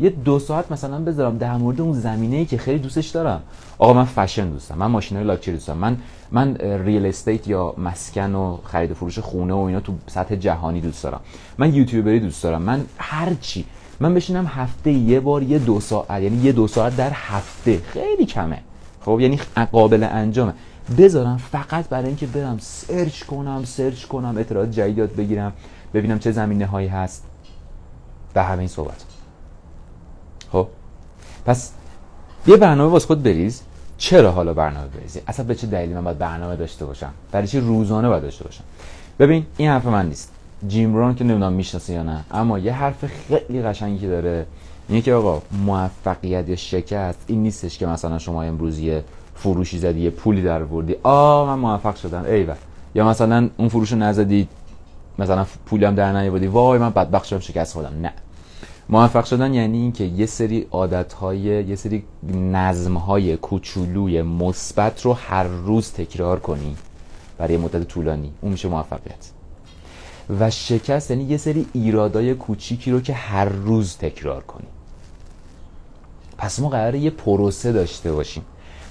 [0.01, 3.43] یه دو ساعت مثلا بذارم در مورد اون زمینه که خیلی دوستش دارم.
[3.79, 5.77] آقا من فشن دوستم من ماشینای لاکچری دوستم.
[5.77, 5.97] من
[6.31, 10.81] من real estate یا مسکن و خرید و فروش خونه و اینا تو سطح جهانی
[10.81, 11.21] دوست دارم.
[11.59, 12.63] من یوتیوبری دوست دارم.
[12.63, 13.65] من هر چی.
[14.01, 17.81] من بشینم هفته یه بار یه دو ساعت یعنی یه دو ساعت در هفته.
[17.87, 18.59] خیلی کمه.
[19.01, 19.41] خب یعنی
[19.73, 20.53] قابل انجامه.
[20.99, 25.53] بذارم فقط برای اینکه برم search کنم search کنم اطلاعات جدید بگیرم
[25.95, 27.25] ببینم چه زمینه هایی هست.
[28.35, 29.13] به همه این صحبت.
[31.47, 31.73] پس
[32.47, 33.63] یه برنامه واسه خود بریز.
[33.99, 37.61] چرا حالا برنامه بریزی؟ اصلا به چه دلیلی من باید برنامه داشته باشم؟ برای چی
[37.61, 38.65] روزانه باید داشته باشم؟
[39.19, 40.33] ببین این حرف من نیست.
[40.69, 44.47] جیم رون که نمی‌دونم می‌شناسه یا نه اما یه حرف خیلی قشنگی که داره.
[44.89, 49.05] اینه که آقا موفقیت یا شکست این نیستش که مثلا شما امروز یه
[49.35, 52.25] فروشی زدی یه پولی در وردی آ من موفق شدم.
[52.25, 52.55] ایول
[52.95, 54.49] یا مثلا اون فروش رو نزدی
[55.19, 56.47] مثلا پولی هم در نیاوردی.
[56.47, 58.13] وای من بدبخت شدم شکست خودم نه.
[58.88, 65.12] موفق شدن یعنی اینکه یه سری عادت های یه سری نظم های کوچولوی مثبت رو
[65.12, 66.77] هر روز تکرار کنی
[67.38, 68.33] برای مدت طولانی.
[68.40, 69.31] اون میشه موفقیت.
[70.40, 74.66] و شکست یعنی یه سری ایرادای کوچیکی رو که هر روز تکرار کنی.
[76.38, 78.44] پس ما قراره یه پروسه داشته باشیم.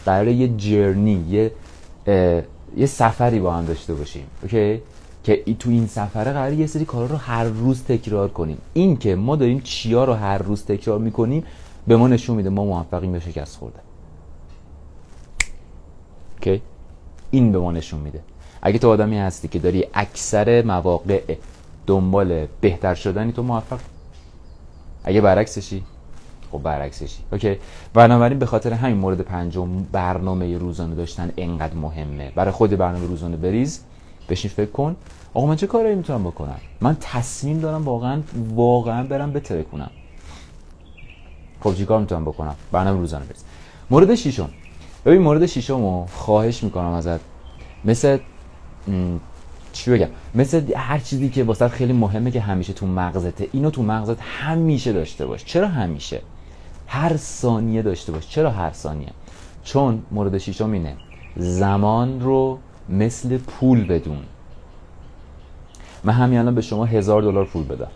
[0.06, 1.52] قراره یه جرنی یه
[2.78, 4.26] یه سفری با هم داشته باشیم.
[4.42, 4.82] اوکی؟
[5.24, 8.58] که تو این سفره قراره یه سری کارا رو هر روز تکرار کنیم.
[8.74, 11.44] این که ما داریم چیا رو هر روز تکرار می‌کنیم
[11.88, 13.80] به ما نشون میده ما موفقیم یا شکست خورده.
[16.38, 16.62] اوکی؟
[17.32, 18.20] این به ما نشون میده.
[18.62, 21.36] اگه تو آدمی هستی که داری اکثر مواقع
[21.88, 23.80] دنبال بهتر شدنی تو موفق.
[25.04, 25.84] اگه برعکسشی
[26.52, 27.20] خب برعکسشی.
[27.32, 27.58] اوکی؟
[27.94, 32.32] بنابراین به خاطر همین مورد پنجم برنامه روزانه داشتن انقدر مهمه.
[32.36, 33.84] برای خود برنامه روزانه بریز.
[34.30, 34.96] بشین فکر کن.
[35.34, 38.22] آقا من چه کاری می‌تونم بکنم؟ من تصمیم دارم واقعا
[38.56, 39.92] واقعا برم بترکونم
[41.60, 43.44] خب چیکار می‌تونم بکنم؟ برنامه روزانه بریز.
[43.90, 44.50] مورد ششم.
[45.06, 47.20] ببین مورد ششمو خواهش می‌کنم ازت.
[47.86, 48.18] مثل
[49.74, 53.48] چی بگم؟ مثل هر چیزی که واسه خیلی مهمه که همیشه تو مغزته.
[53.52, 55.46] اینو تو مغزت همیشه داشته باش.
[55.46, 56.22] چرا همیشه؟
[56.88, 58.30] هر ثانیه داشته باش.
[58.30, 59.10] چرا هر ثانیه؟
[59.64, 60.96] چون مورد ششم اینه.
[61.38, 62.60] زمان رو
[62.90, 64.24] مثل پول بدون.
[66.04, 67.92] من همین الان به شما هزار دلار پول بدم.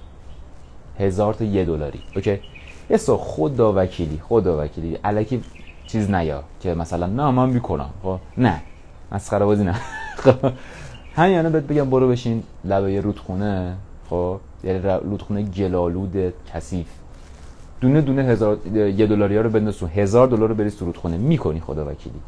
[0.99, 1.99] هزار تا یه دلاری.
[2.15, 2.39] اوکی؟
[2.89, 4.97] یه سو خدا وکیلی خدا وکیلی.
[5.03, 5.43] الکی
[5.87, 7.89] چیز نیا که مثلا نه من می‌کنم.
[8.03, 8.61] خب؟ نه.
[9.11, 9.75] مسخره بازی نه.
[11.15, 13.75] همین الان بهت بگم برو بشین لبه یه رودخونه.
[14.09, 16.87] خب؟ یه رودخونه گلالود کثیف.
[17.81, 21.85] دونه دونه هزار یه دلاری ها رو بنداز هزار دلار رو بری سرودخونه می‌کنی خدا
[21.85, 22.19] وکیلی.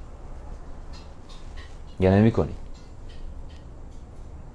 [1.99, 2.53] یا نمی‌کنی.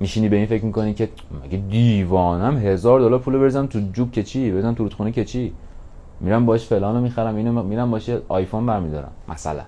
[0.00, 1.09] میشینی به این فکر می‌کنی که
[1.44, 5.52] مگه دیوانم هزار دلار پول بریزم تو جوب که چی؟ بزنم تو رودخونه که چی؟
[6.20, 9.62] میرم باش فلانو می‌خرم اینو میرم باش آیفون برمیدارم مثلا.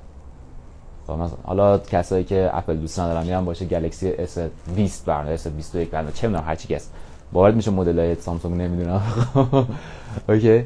[1.44, 6.28] حالا کسایی که اپل دوست ندارن میرن باشه گلکسی S20 برنامه اس 21 برنامه چه
[6.28, 6.90] می‌دونم هر چی کس
[7.32, 9.02] وارد میشه مدل های سامسونگ نمی‌دونم.
[10.28, 10.64] اوکی.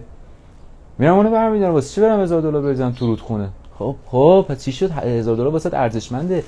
[0.98, 4.72] میرم اونو برمیدارم واسه چی برم 1000 دلار بریزم تو رودخونه؟ خب خب پس چی
[4.72, 6.44] شد؟ 1000 دلار واسه ارزشمنده.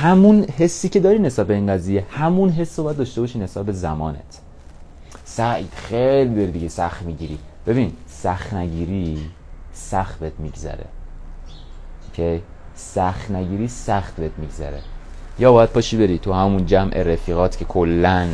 [0.00, 3.66] همون حسی که داری نسبت به این قضیه همون حس رو باید داشته باشی نسبت
[3.66, 4.40] به زمانت.
[5.24, 7.38] سعید خیلی داری دیگه سخت می‌گیری.
[7.66, 9.18] ببین سخت نگیری
[9.72, 10.84] سخت بهت میگذره.
[12.08, 12.42] اوکی؟
[12.74, 14.80] سخت نگیری سخت بهت میگذره.
[15.38, 18.28] یا باید پاشی بری تو همون جمع رفیقات که کلا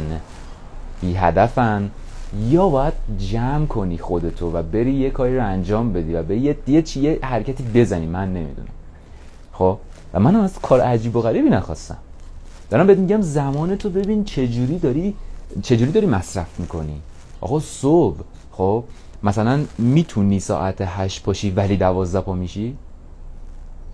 [1.00, 1.90] بی هدفن
[2.48, 6.56] یا باید جمع کنی خودتو و بری یه کاری رو انجام بدی و به یه,
[6.66, 8.06] یه, یه حرکتی بزنی.
[8.06, 8.68] من نمی‌دونم.
[9.52, 9.78] خب؟
[10.16, 11.96] و منم از کار عجیب و غریبی نخواستم.
[12.70, 15.14] دارم بهت میگم زمان تو ببین چجوری داری
[15.62, 17.00] چجوری داری مصرف می‌کنی.
[17.40, 18.20] آقا صبح
[18.52, 18.84] خب؟
[19.22, 22.76] مثلا می‌تونی ساعت هشت پاشی ولی دوازده پا میشی؟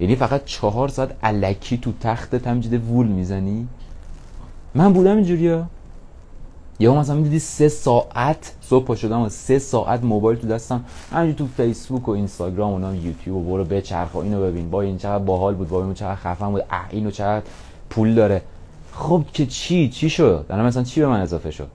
[0.01, 3.69] یعنی فقط چهار ساعت علکی تو تخت همجده وول می‌زنی؟
[4.75, 5.67] من بودم اینجوریا
[6.83, 10.85] یا مثلا می‌دیدی سه ساعت صبح پا شدم و سه ساعت موبایل تو دستم.
[11.13, 14.71] همینجور تو فیسبوک و اینستاگرام و یوتیوب و برو بچرخ و اینو ببین.
[14.71, 16.65] با این چقدر باحال بود با این چقدر خفن بود.
[16.71, 17.43] اه اینو چقدر
[17.91, 18.43] پول داره.
[18.93, 21.69] خب که چی؟ چی شد؟ دارم مثلا چی به من اضافه شد؟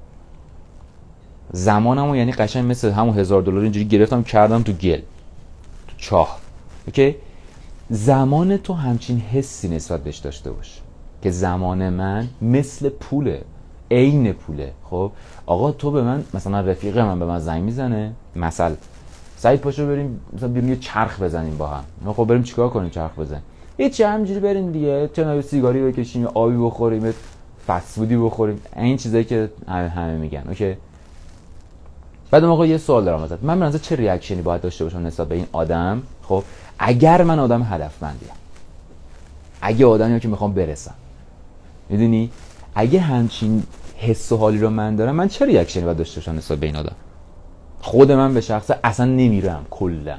[1.51, 5.01] زمانمو یعنی قشنگ مثل همون هزار دلار اینجوری گرفتم کردم تو گل
[5.87, 6.37] تو چاه.
[6.87, 7.15] okay؟
[7.89, 10.81] زمان تو همچین حسی نسبت بهش داشته باش
[11.21, 13.41] که زمان من مثل پوله.
[13.91, 14.71] عین پوله.
[14.83, 15.11] خب
[15.45, 18.75] آقا تو به من مثلا رفیق من به من زنگ می‌زنه مثلا
[19.37, 22.13] سعید پاشو بریم مثلا بریم یه چرخ بزنیم با هم.
[22.13, 23.43] خب بریم چیکار کنیم چرخ بزنیم؟
[23.77, 27.13] هیچ همینجوری بریم دیگه یه سیگاری بکشیم آبی بخوریم
[27.67, 28.61] فست‌فودی بخوریم.
[28.75, 30.77] این چیزایی که همه, همه میگن okay؟
[32.31, 33.43] بعد آقا یه سوال دارم ازت.
[33.43, 36.43] من من چه ریاکشنی باید داشته باشم نسبت به این آدم؟ خب
[36.79, 38.29] اگر من آدم هدفمندیم
[39.61, 40.93] اگه آدمی که می‌خوام برسم
[41.89, 42.31] می‌دونی؟
[42.79, 43.63] اگه همچین
[43.97, 46.75] حس و حالی رو من دارم من چه ریاکشنی باید داشته باشم نسبت به این
[46.75, 46.95] آدم؟
[47.81, 50.17] خود من به شخصه اصلا نمیرم کلا.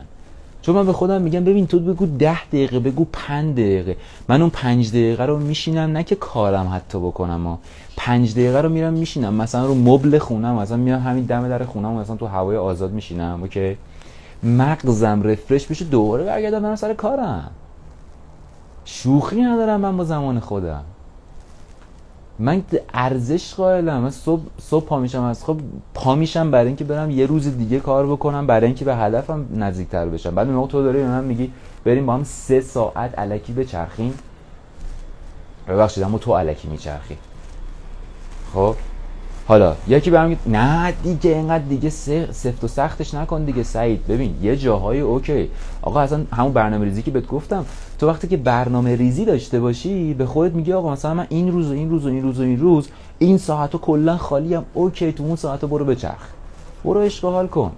[0.63, 3.97] چون من به خودم میگم ببین تو بگو ده دقیقه بگو پنج دقیقه.
[4.29, 7.57] من اون پنج دقیقه رو میشینم نه که کارم حتی بکنم و
[7.97, 9.35] پنج دقیقه رو میرم میشینم.
[9.35, 13.39] مثلا رو مبل خونم مثلا میام همین دم در خونم مثلا تو هوای آزاد میشینم
[13.43, 13.77] اوکی؟
[14.43, 17.51] مغزم رفرش بشه دوباره برگردم برم سر کارم.
[18.85, 20.85] شوخی ندارم من با زمان خودم.
[22.39, 22.63] من
[22.95, 24.01] ارزش قائلم.
[24.01, 25.57] من صبح صبح پا میشم از خب
[25.95, 30.07] پا میشم برای اینکه برم یه روز دیگه کار بکنم برای اینکه به هدفم نزدیکتر
[30.07, 30.35] بشم.
[30.35, 31.53] بعد موقع تو داری من میگی
[31.85, 34.15] بریم با هم سه ساعت علکی بچرخیم.
[35.69, 37.17] ببخشید اما تو الکی میچرخی.
[38.55, 38.75] خب؟
[39.49, 41.91] حالا یکی برام نه دیگه اینقدر دیگه
[42.31, 44.07] سفت و سختش نکن دیگه سعید.
[44.07, 45.51] ببین یه جاهایی okay.
[45.83, 47.65] آقا اصلا همون برنامه ریزی که بهت گفتم
[47.99, 51.71] تو وقتی که برنامه ریزی داشته باشی به خودت میگی آقا مثلا من این روز
[51.71, 55.25] و این روز و این روز و این روز این ساعت کلا خالی‌ام okay تو
[55.25, 56.29] اون ساعت برو بچرخ.
[56.85, 57.73] برو عشق و حال کن.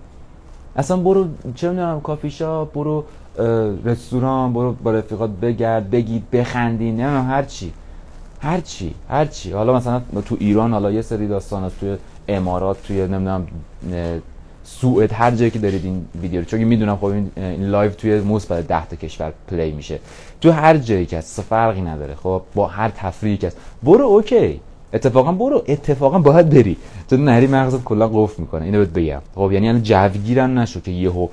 [0.77, 3.05] اصلا برو چه می‌دونم کافی شاپ برو
[3.85, 7.73] رستوران برو با رفیقات بگرد بگید بخندین نمی‌دونم هر چی.
[8.41, 9.53] هر چی هر چی.
[9.53, 11.97] حالا مثلا تو ایران حالا یه سری داستان هست توی
[12.29, 13.47] امارات توی نمی‌دونم
[14.65, 16.47] سوئد هر جایی که دارید این ویدیو رو.
[16.47, 19.99] چون می‌دونم خب این, live توی مثبت 10 تا کشور play میشه.
[20.41, 22.15] تو هر جایی که هست فرقی نداره.
[22.15, 23.57] خب با هر تفریحی که هست.
[23.83, 24.61] برو okay.
[24.93, 25.63] اتفاقا برو.
[25.69, 26.77] اتفاقا باید بری.
[27.09, 28.65] تو نری مغزت کلا قفل می‌کنه.
[28.65, 29.21] اینو بهت بگم.
[29.35, 31.29] خب یعنی الان جوگیر نشو که یهو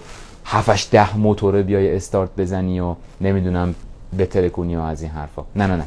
[0.46, 3.76] 7 ده موتوره بیای استارت بزنی و نمی‌دونم
[4.20, 5.46] بتره کنی و از این حرفا.
[5.56, 5.86] نه نه نه.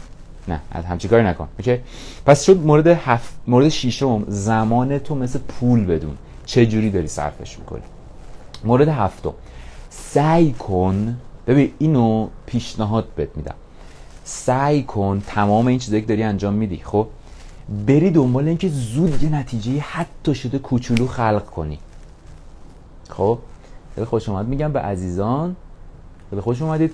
[0.50, 1.48] نه از همچی کاری نکن.
[1.58, 1.78] اوکی؟
[2.26, 6.16] پس شد مورد هفت مورد ششم زمان تو مثل پول بدون.
[6.44, 7.82] چه جوری داری صرفش می‌کنی؟
[8.64, 9.34] مورد هفتم.
[9.90, 13.54] سعی کن ببین اینو پیشنهاد بهت میدم.
[14.24, 17.06] سعی کن تمام این چیزایی که داری انجام میدی خب؟
[17.86, 21.78] بری دنبال اینکه زود یه نتیجه حتی شده کوچولو خلق کنی.
[23.08, 23.38] خب؟
[23.94, 24.46] خیلی خوش اومد.
[24.48, 25.56] میگم به عزیزان
[26.30, 26.92] خیلی خوش اومدید.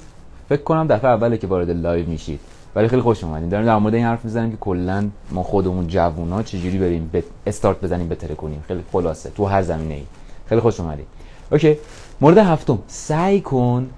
[0.48, 2.40] فکر کنم دفعه اوله که وارد live میشید.
[2.76, 3.48] ولی خیلی خوش اومدین.
[3.48, 7.80] داریم در مورد این حرف می‌زنیم که کلا ما خودمون جوونا چجوری بریم یه استارت
[7.80, 9.30] بزنیم بهتره کنیم خیلی خلاصه.
[9.30, 10.02] تو هر زمینه ای
[10.46, 11.06] خیلی خوش اومدید
[11.52, 11.76] okay.
[12.20, 12.78] مورد هفتم.
[12.88, 13.90] سعی کن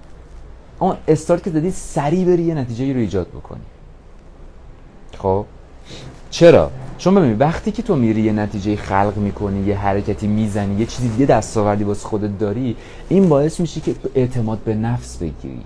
[0.79, 3.61] اون استارت که دادی سریع بری یه نتیجه رو ایجاد بکنی.
[5.17, 5.45] خب؟
[6.29, 10.85] چرا؟ چون ببین وقتی که تو میری یه نتیجه خلق می‌کنی یه حرکتی می‌زنی یه
[10.85, 12.75] چیزی دیگه دستاوردی واسه خودت داری
[13.09, 15.61] این باعث میشه که اعتماد به نفس بگیری.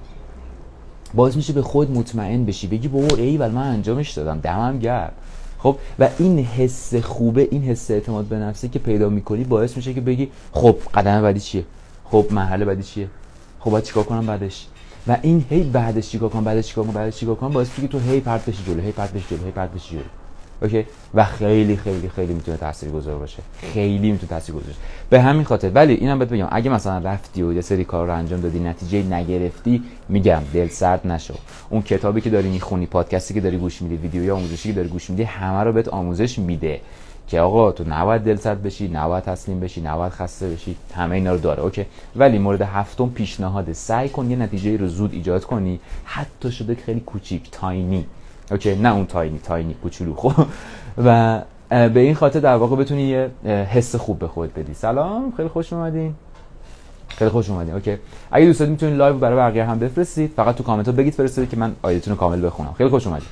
[1.14, 2.68] باعث میشه به خود مطمئن بشی.
[2.68, 4.40] بگی بابا ای ولی من انجامش دادم.
[4.40, 5.14] دمم گرد
[5.60, 9.94] خب و این حس خوبه این حس اعتماد به نفسی که پیدا می‌کنی باعث میشه
[9.94, 11.66] که بگی خب قدم بعدی چیه؟
[12.06, 13.08] خب مرحله بعدی چیه؟
[13.60, 14.68] خب باید چیکار کنم بعدش؟
[15.08, 17.88] و این هی بعدش چیکار کنم بعدش چیکار کنم بعدش چیکار کنم باعث میشه که
[17.88, 20.23] تو هی پرت بشی جلو هی پرت بشی جلو هی پرت بشی جلو.
[20.64, 23.44] اوکی؟ و خیلی خیلی خیلی می‌تونه تاثیرگذار باشه.
[23.74, 24.80] خیلی می‌تونه تاثیرگذار باشه.
[25.10, 25.72] به همین خاطر.
[25.74, 29.04] ولی اینم بهت بگم اگه مثلا رفتی و یه سری کار رو انجام دادی نتیجه
[29.04, 31.34] نگرفتی میگم دل سرد نشو.
[31.70, 35.10] اون کتابی که داری می‌خونی پادکستی که داری گوش میدی ویدیوی آموزشی که داری گوش
[35.10, 36.82] میدی همه رو بهت آموزش میده
[37.28, 40.76] که آقا تو نباید دل سرد بشی نباید تسلیم بشی نباید خسته بشی.
[40.96, 45.14] همه اینا رو داره okay؟ ولی مورد هفتم پیشنهاد سعی کن یه نتیجه رو زود
[45.14, 45.80] ایجاد کنی.
[46.06, 48.06] حتی شده خیلی کوچیک tiny
[48.52, 50.46] okay نه اون tiny tiny کوچولو خب.
[51.06, 54.74] و به این خاطر در واقع بتونی یه حس خوب به خود بدی.
[54.74, 56.16] سلام خیلی خوش اومدین.
[57.08, 57.98] خیلی خوش اومدین okay.
[58.32, 60.34] اگه دوست دارید می‌تونید live برای بقیه هم بفرستید.
[60.36, 62.74] فقط تو کامنت ها بگید فرستید که من آیدیتون رو کامل بخونم.
[62.78, 63.28] خیلی خوش اومدین.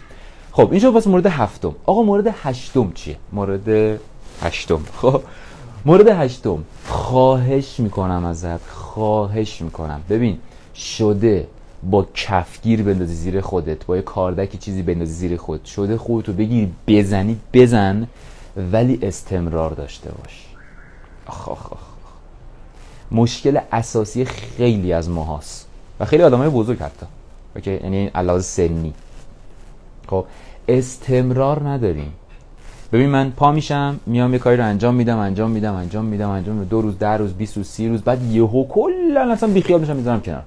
[0.52, 1.76] خب این واسه مورد هفتم.
[1.86, 4.00] آقا مورد هشتم چیه؟ مورد
[4.41, 4.80] هشتم.
[4.97, 5.21] خب
[5.86, 6.63] مورد هشتم.
[6.88, 10.02] خواهش می‌کنم ازت خواهش می‌کنم.
[10.10, 10.38] ببین
[10.76, 11.47] شده
[11.84, 16.72] با کفگیر بندازی زیر خودت با یه کاردکی چیزی بندازی زیر خود شده خودتو بگیری
[16.88, 18.08] بزنی بزن
[18.72, 20.48] ولی استمرار داشته باش.
[21.28, 21.80] آخ آخ آخ.
[23.12, 25.67] مشکل اساسی خیلی از ماهاست.
[26.00, 27.06] و خیلی آدمای بزرگ حتی.
[27.56, 28.94] اوکی؟ یعنی علاوه سنی.
[30.08, 30.26] خب
[30.67, 32.13] استمرار نداریم.
[32.94, 36.56] ببین من پا میشم میام یه کاری رو انجام میدم انجام میدم انجام میدم انجام
[36.56, 36.70] میدم.
[36.70, 40.22] دو روز ده روز 20 روز 30 روز بعد یهو کلا اصلا بیخیال میشم می‌ذارم
[40.22, 40.44] کنار.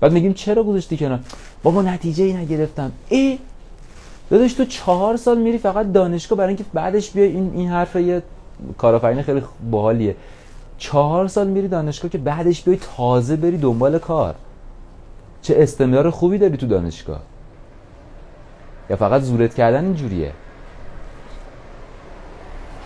[0.00, 1.20] بعد میگیم چرا گذاشتی کنار؟
[1.62, 2.92] بابا نتیجه ای نگرفتم.
[3.08, 3.38] ای!
[4.30, 8.22] داداش تو چهار سال میری فقط دانشگاه برای اینکه بعدش بیا این این حرف یه
[8.78, 10.16] کارآفرین خیلی باحالیه.
[10.78, 14.34] چهار سال میری دانشگاه که بعدش بیای تازه بری دنبال کار.
[15.42, 17.20] چه استمرار خوبی داری تو دانشگاه.
[18.90, 20.32] یا فقط زورت کردن اینجوریه.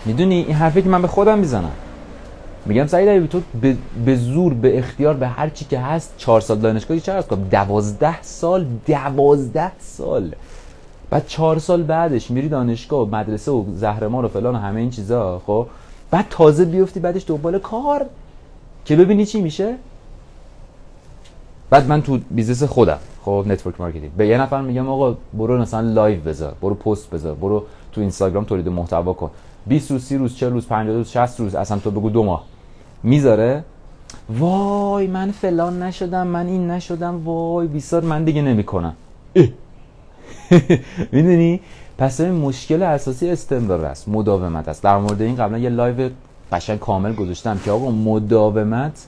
[0.05, 1.71] می‌دونی؟ این حرفی که من به خودم می‌زنم.
[2.65, 3.41] میگم سعید ایوبی تو
[4.05, 7.43] به،, زور به اختیار به هر چی که هست چهار سال دانشگاهی چه هست کنم؟
[7.43, 10.35] دوازده سال دوازده سال.
[11.09, 14.89] بعد چهار سال بعدش میری دانشگاه و مدرسه و زهرمار و فلان و همه این
[14.89, 15.67] چیزا خب؟
[16.11, 18.05] بعد تازه بیفتی بعدش دنبال کار
[18.85, 19.75] که ببینی چی میشه؟
[21.69, 24.11] بعد من تو business خودم خب؟ network marketing.
[24.11, 28.43] به یه نفر میگم آقا برو مثلا live بذار برو پست بذار برو تو اینستاگرام
[28.43, 29.31] تولید محتوا کن.
[29.67, 32.52] 20 روز 30 روز 40 روز 50 روز 60 روز اصلا تو بگو دو ماه.
[33.03, 33.63] می‌ذاره.
[34.29, 37.23] وای من فلان نشدم من این نشدم.
[37.25, 38.93] وای بیسار من دیگه نمی‌کنم.
[41.11, 41.59] می‌دونی؟
[41.97, 44.83] پس این مشکل اساسی استمرار است مداومت است.
[44.83, 46.09] در مورد این قبلا یه live
[46.51, 49.05] قشنگ کامل گذاشتم که آقا مداومت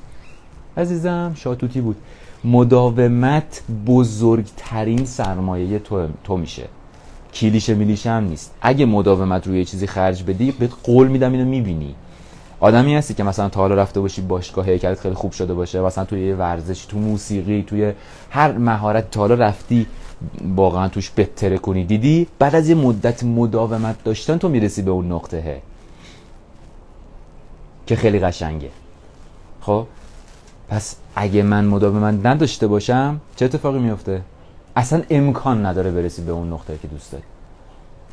[0.77, 1.95] عزیزم شاتوتی بود.
[2.43, 6.63] مداومت بزرگترین سرمایه تو, تو میشه.
[7.33, 8.55] کلیشه میلیشه هم نیست.
[8.61, 11.95] اگه مداومت روی چیزی خرج بدی بهت قول میدم اینو می‌بینی.
[12.65, 16.05] آدمی هستی که مثلا تا حالا رفته باشی باشگاه هیکلت خیلی خوب شده باشه مثلا
[16.05, 17.93] توی ورزش تو موسیقی توی
[18.29, 19.87] هر مهارت تا حالا رفتی
[20.55, 21.83] واقعا توش بهتره کنی.
[21.83, 25.61] دیدی؟ بعد از یه مدت مداومت داشتن تو می‌رسی به اون نقطه
[27.87, 28.69] که خیلی قشنگه.
[29.61, 29.87] خب؟
[30.69, 34.21] پس اگه من مداومت نداشته باشم چه اتفاقی میفته
[34.75, 37.23] اصلا امکان نداره برسی به اون نقطه که دوست داری.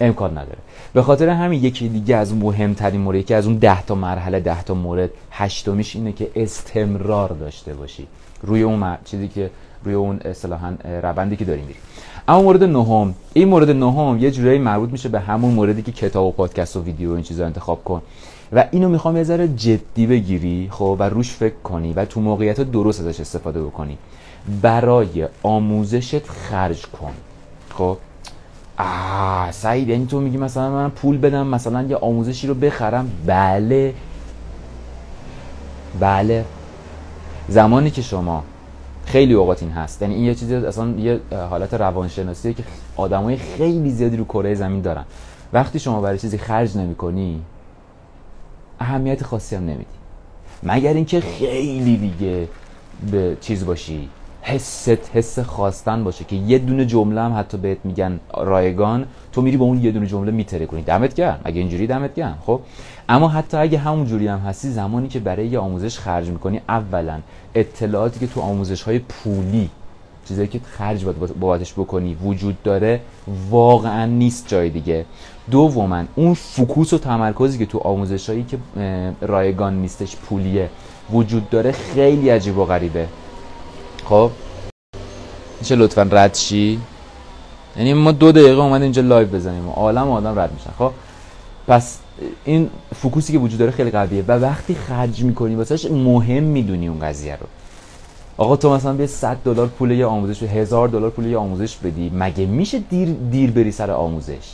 [0.03, 0.59] امکان نداره.
[0.93, 4.62] به خاطر همین یکی دیگه از مهمترین مورد که از اون ده تا مرحله ده
[4.62, 8.07] تا مورد هشتمیش اینه که استمرار داشته باشی.
[8.43, 9.51] روی اون چیزی که
[9.85, 11.79] روی اون اصطلاحا روندی که داریم میری
[12.29, 16.27] اما مورد نهم این مورد نهم یه جورایی مربوط میشه به همون موردی که کتاب
[16.27, 18.03] و پادکست و ویدیو و این چیزا انتخاب کن.
[18.53, 22.61] و اینو می‌خوام یه ذره جدی بگیری خب و روش فکر کنی و تو موقعیت
[22.61, 23.99] درست ازش استفاده بکنی.
[24.62, 27.12] برای آموزشت خرج کن.
[27.75, 27.97] خب؟
[28.83, 33.95] آه سعید یعنی تو میگی مثلا من پول بدم مثلا یه آموزشی رو بخرم؟ بله.
[36.01, 36.45] بله.
[37.49, 38.45] زمانی که شما
[39.07, 40.03] خیلی اوقات این هست.
[40.03, 42.64] یعنی این یه چیزی اصلا یه حالت روانشناسیه که
[42.97, 45.05] آدمای خیلی زیادی رو کره زمین دارن.
[45.53, 47.42] وقتی شما برای چیزی خرج نمی کنی
[48.81, 49.85] اهمیت خاصی هم نمیدی.
[50.62, 52.49] مگر اینکه خیلی دیگه
[53.11, 54.09] به چیز باشی؟
[54.42, 59.57] حست حس خواستن باشه که یه دونه جمله هم حتی بهت میگن رایگان تو میری
[59.57, 60.82] با اون یه دونه جمله میتره کنی.
[60.82, 61.40] دمت گرم.
[61.45, 62.61] اگه اینجوری دمت گرم خب؟
[63.09, 67.20] اما حتی اگه همون جوری هم هستی زمانی که برای یه آموزش خرج می‌کنی اولا
[67.55, 69.70] اطلاعاتی که تو آموزش های پولی
[70.28, 73.01] چیزایی که خرج باید بابتش بکنی وجود داره
[73.51, 75.05] واقعا نیست جای دیگه.
[75.51, 78.59] دوما اون focus و تمرکزی که تو آموزش هایی که
[79.20, 80.70] رایگان نیستش پولیه
[81.12, 83.09] وجود داره خیلی عجیب و غریبه.
[84.13, 84.31] خب؟
[85.61, 86.81] میشه لطفا رد شی؟
[87.77, 90.71] یعنی ما دو دقیقه اومد اینجا live بزنیم عالم آدم رد میشن.
[90.79, 90.91] خب؟
[91.69, 91.99] پس
[92.45, 94.25] این فکوسی که وجود داره خیلی قویه.
[94.29, 97.47] و وقتی خرج می‌کنی واسهش مهم می‌دونی اون قضیه رو.
[98.37, 102.13] آقا تو مثلا بیا 100 دلار پول یه آموزش هزار دلار پول یه آموزش بدی.
[102.15, 104.53] مگه میشه دیر دیر بری سر آموزش؟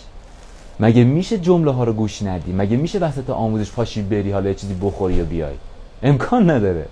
[0.80, 4.54] مگه میشه جمله ها رو گوش ندی؟ مگه میشه وسط آموزش پاشی بری حالا یه
[4.54, 5.54] چیزی بخوری و بیای؟
[6.02, 6.86] امکان نداره.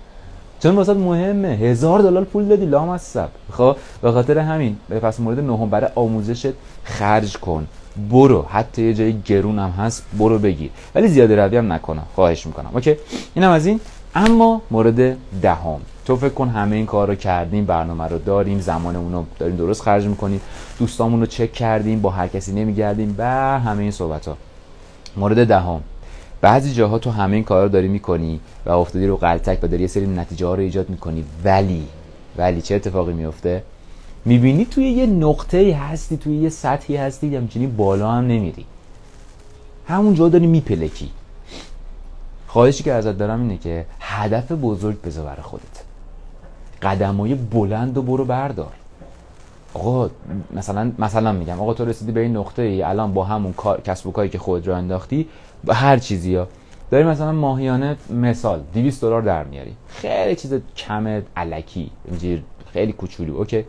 [0.59, 1.47] چون واسه مهمه.
[1.47, 5.89] هزار دلار پول دادی لام از سب خب؟ به خاطر همین پس مورد نهم برای
[5.95, 6.53] آموزشت
[6.83, 7.67] خرج کن.
[8.09, 8.45] برو.
[8.49, 10.69] حتی یه جای گرون هم هست برو بگیر.
[10.95, 12.69] ولی زیاده روی هم نکنم خواهش می‌کنم.
[12.73, 12.95] اوکی؟
[13.35, 13.79] اینم از این.
[14.15, 15.79] اما مورد دهم.
[16.05, 19.81] تو فکر کن همه این کار رو کردیم برنامه رو داریم زمانمون رو داریم درست
[19.81, 20.41] خرج می‌کنیم
[20.79, 23.15] دوستامون رو چک کردیم با هر کسی نمیگردیم.
[23.17, 23.23] و
[23.59, 24.37] همه این صحبت ها
[25.17, 25.81] مورد دهم.
[26.47, 29.81] بعضی جاها تو همه این کار رو داری می‌کنی و افتادی رو قلتک و داری
[29.81, 31.25] یه سری نتیجه ها رو ایجاد می‌کنی.
[31.43, 31.87] ولی
[32.37, 33.63] ولی چه اتفاقی میفته
[34.25, 38.65] می‌بینی توی یه نقطه هستی توی یه سطحی هستی همچنین بالا هم نمیری.
[39.87, 41.09] همون جا داری میپلکی.
[42.47, 45.83] خواهشی که ازت دارم اینه که هدف بزرگ بذار برای خودت.
[46.81, 48.73] قدمای بلند و برو بردار.
[49.73, 50.09] آقا
[50.53, 54.07] مثلا مثلا میگم آقا تو رسیدی به این نقطه ای الان با همون کار کسب
[54.07, 55.27] و کاری که خود رو انداختی
[55.63, 56.47] با هر چیزی ها.
[56.91, 59.73] داری مثلا ماهیانه مثال 200 دلار در میاری.
[59.87, 62.43] خیلی چیز کم علکی اینجوری
[62.73, 63.65] خیلی کوچولو okay.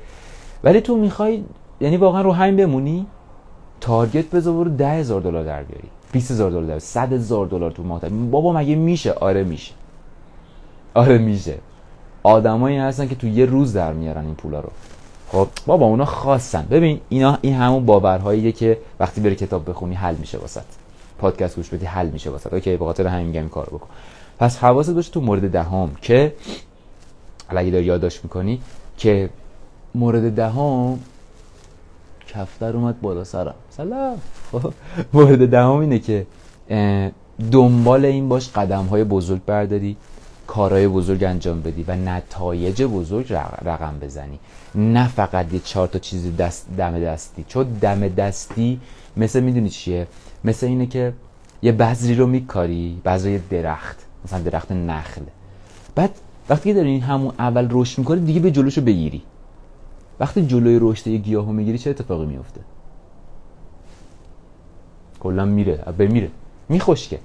[0.64, 1.44] ولی تو می‌خوای
[1.80, 3.06] یعنی واقعا رو همین بمونی
[3.80, 5.88] target بذار برو 10000 دلار در بیاری.
[6.12, 9.72] 20000 دلار در 100000 دلار تو ماه بابا مگه میشه؟ آره میشه.
[10.94, 11.58] آره میشه.
[12.22, 14.70] آدمایی هستن که تو یه روز در میارن این پولا رو.
[15.32, 16.66] خب بابا اونا خاصن.
[16.70, 20.62] ببین اینا این همون باورهاییه که وقتی بری کتاب بخونی حل میشه واسط
[21.18, 23.88] پادکست گوش بدی حل میشه واسط okay به خاطر همین میگم این کارو بکن.
[24.38, 26.34] پس حواست باشه تو مورد دهم که
[27.48, 28.60] اگه داری یادداشت می‌کنی
[28.96, 29.30] که
[29.94, 30.98] مورد دهم
[32.28, 33.54] کفتر اومد بالا سرم.
[33.70, 34.16] سلام.
[34.52, 34.72] خب،
[35.12, 36.26] مورد دهم اینه که
[37.50, 39.96] دنبال این باش قدم های بزرگ برداری
[40.46, 43.32] کارهای بزرگ انجام بدی و نتایج بزرگ
[43.64, 44.38] رقم بزنی.
[44.74, 47.44] نه فقط یه چهار تا چیزی دست دم دستی.
[47.48, 48.80] چون دم دستی
[49.16, 50.06] مثل می‌دونی چیه؟
[50.44, 51.12] مثل اینه که
[51.62, 54.06] یه بذری رو میکاری بذر درخت.
[54.24, 55.22] مثلا درخت نخل.
[55.94, 56.10] بعد
[56.48, 59.22] وقتی داری همون اول رشد می‌کنی دیگه به جلوشو بگیری.
[60.20, 62.60] وقتی جلوی رشد یه گیاهو می‌گیری چه اتفاقی میفته
[65.20, 66.30] کلا میره بمیره
[66.68, 67.18] میخوشکه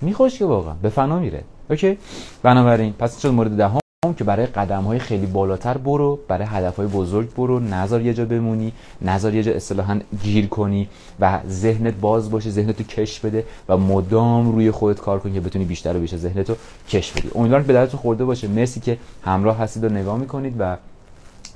[0.00, 0.74] میخوشکه واقعا.
[0.82, 1.44] به فنا میره.
[1.70, 1.98] اوکی؟
[2.42, 6.86] بنابراین پس شد؟ مورد دهم؟ که برای قدم های خیلی بالاتر برو برای هدف های
[6.86, 10.88] بزرگ برو نظر یه جا بمونی نظر یه جا اصطلاحا گیر کنی
[11.20, 15.64] و ذهنت باز باشه ذهنتو کش بده و مدام روی خودت کار کنی که بتونی
[15.64, 16.54] بیشتر و بیشتر ذهنتو
[16.88, 17.30] کش بدی.
[17.34, 18.48] امیدوارم به دردتون خورده باشه.
[18.48, 20.76] مرسی که همراه هستید و نگاه می‌کنید و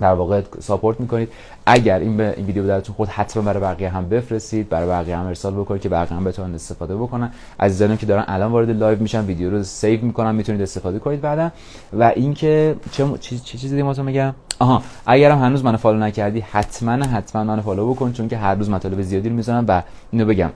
[0.01, 1.29] در واقع support می‌کنید.
[1.67, 5.55] اگر این این ویدیو درتون خود حتما برای بقیه هم بفرستید برای بقیه هم ارسال
[5.55, 7.31] بکنید که بقیه هم بتونن استفاده بکنن.
[7.61, 11.51] عزیزانم که دارن الان وارد live میشن ویدیو رو save می‌کنن می‌تونید استفاده کنید بعدا.
[11.93, 17.45] و اینکه چه چه چیزی دیگه میگم؟ آها اگرم هنوز منو follow نکردی حتما حتما
[17.45, 20.51] منو follow بکن چون که هر روز مطالب زیادی رو می‌ذارم و اینو بگم.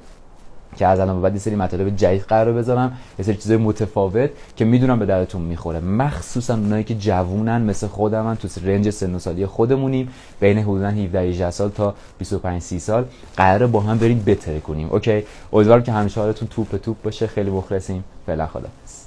[0.77, 4.65] که از الان بعد یه سری مطالب جدید قرار بذارم یه سری چیزای متفاوت که
[4.65, 5.81] می‌دونم به درتون می‌خوره.
[5.81, 10.09] مخصوصا اونایی که جوونن مثل خودم تو رنج سن و سالی خودمونیم
[10.41, 13.05] بین حدودا 17 18 سال تا 25 30 سال
[13.37, 14.89] قراره با هم بریم بتره کنیم.
[14.91, 15.23] اوکی؟
[15.53, 17.27] امیدوارم که همیشه حالتون توپ توپ باشه.
[17.27, 18.05] خیلی مخلصیم.
[18.27, 19.04] فعلا خدافظ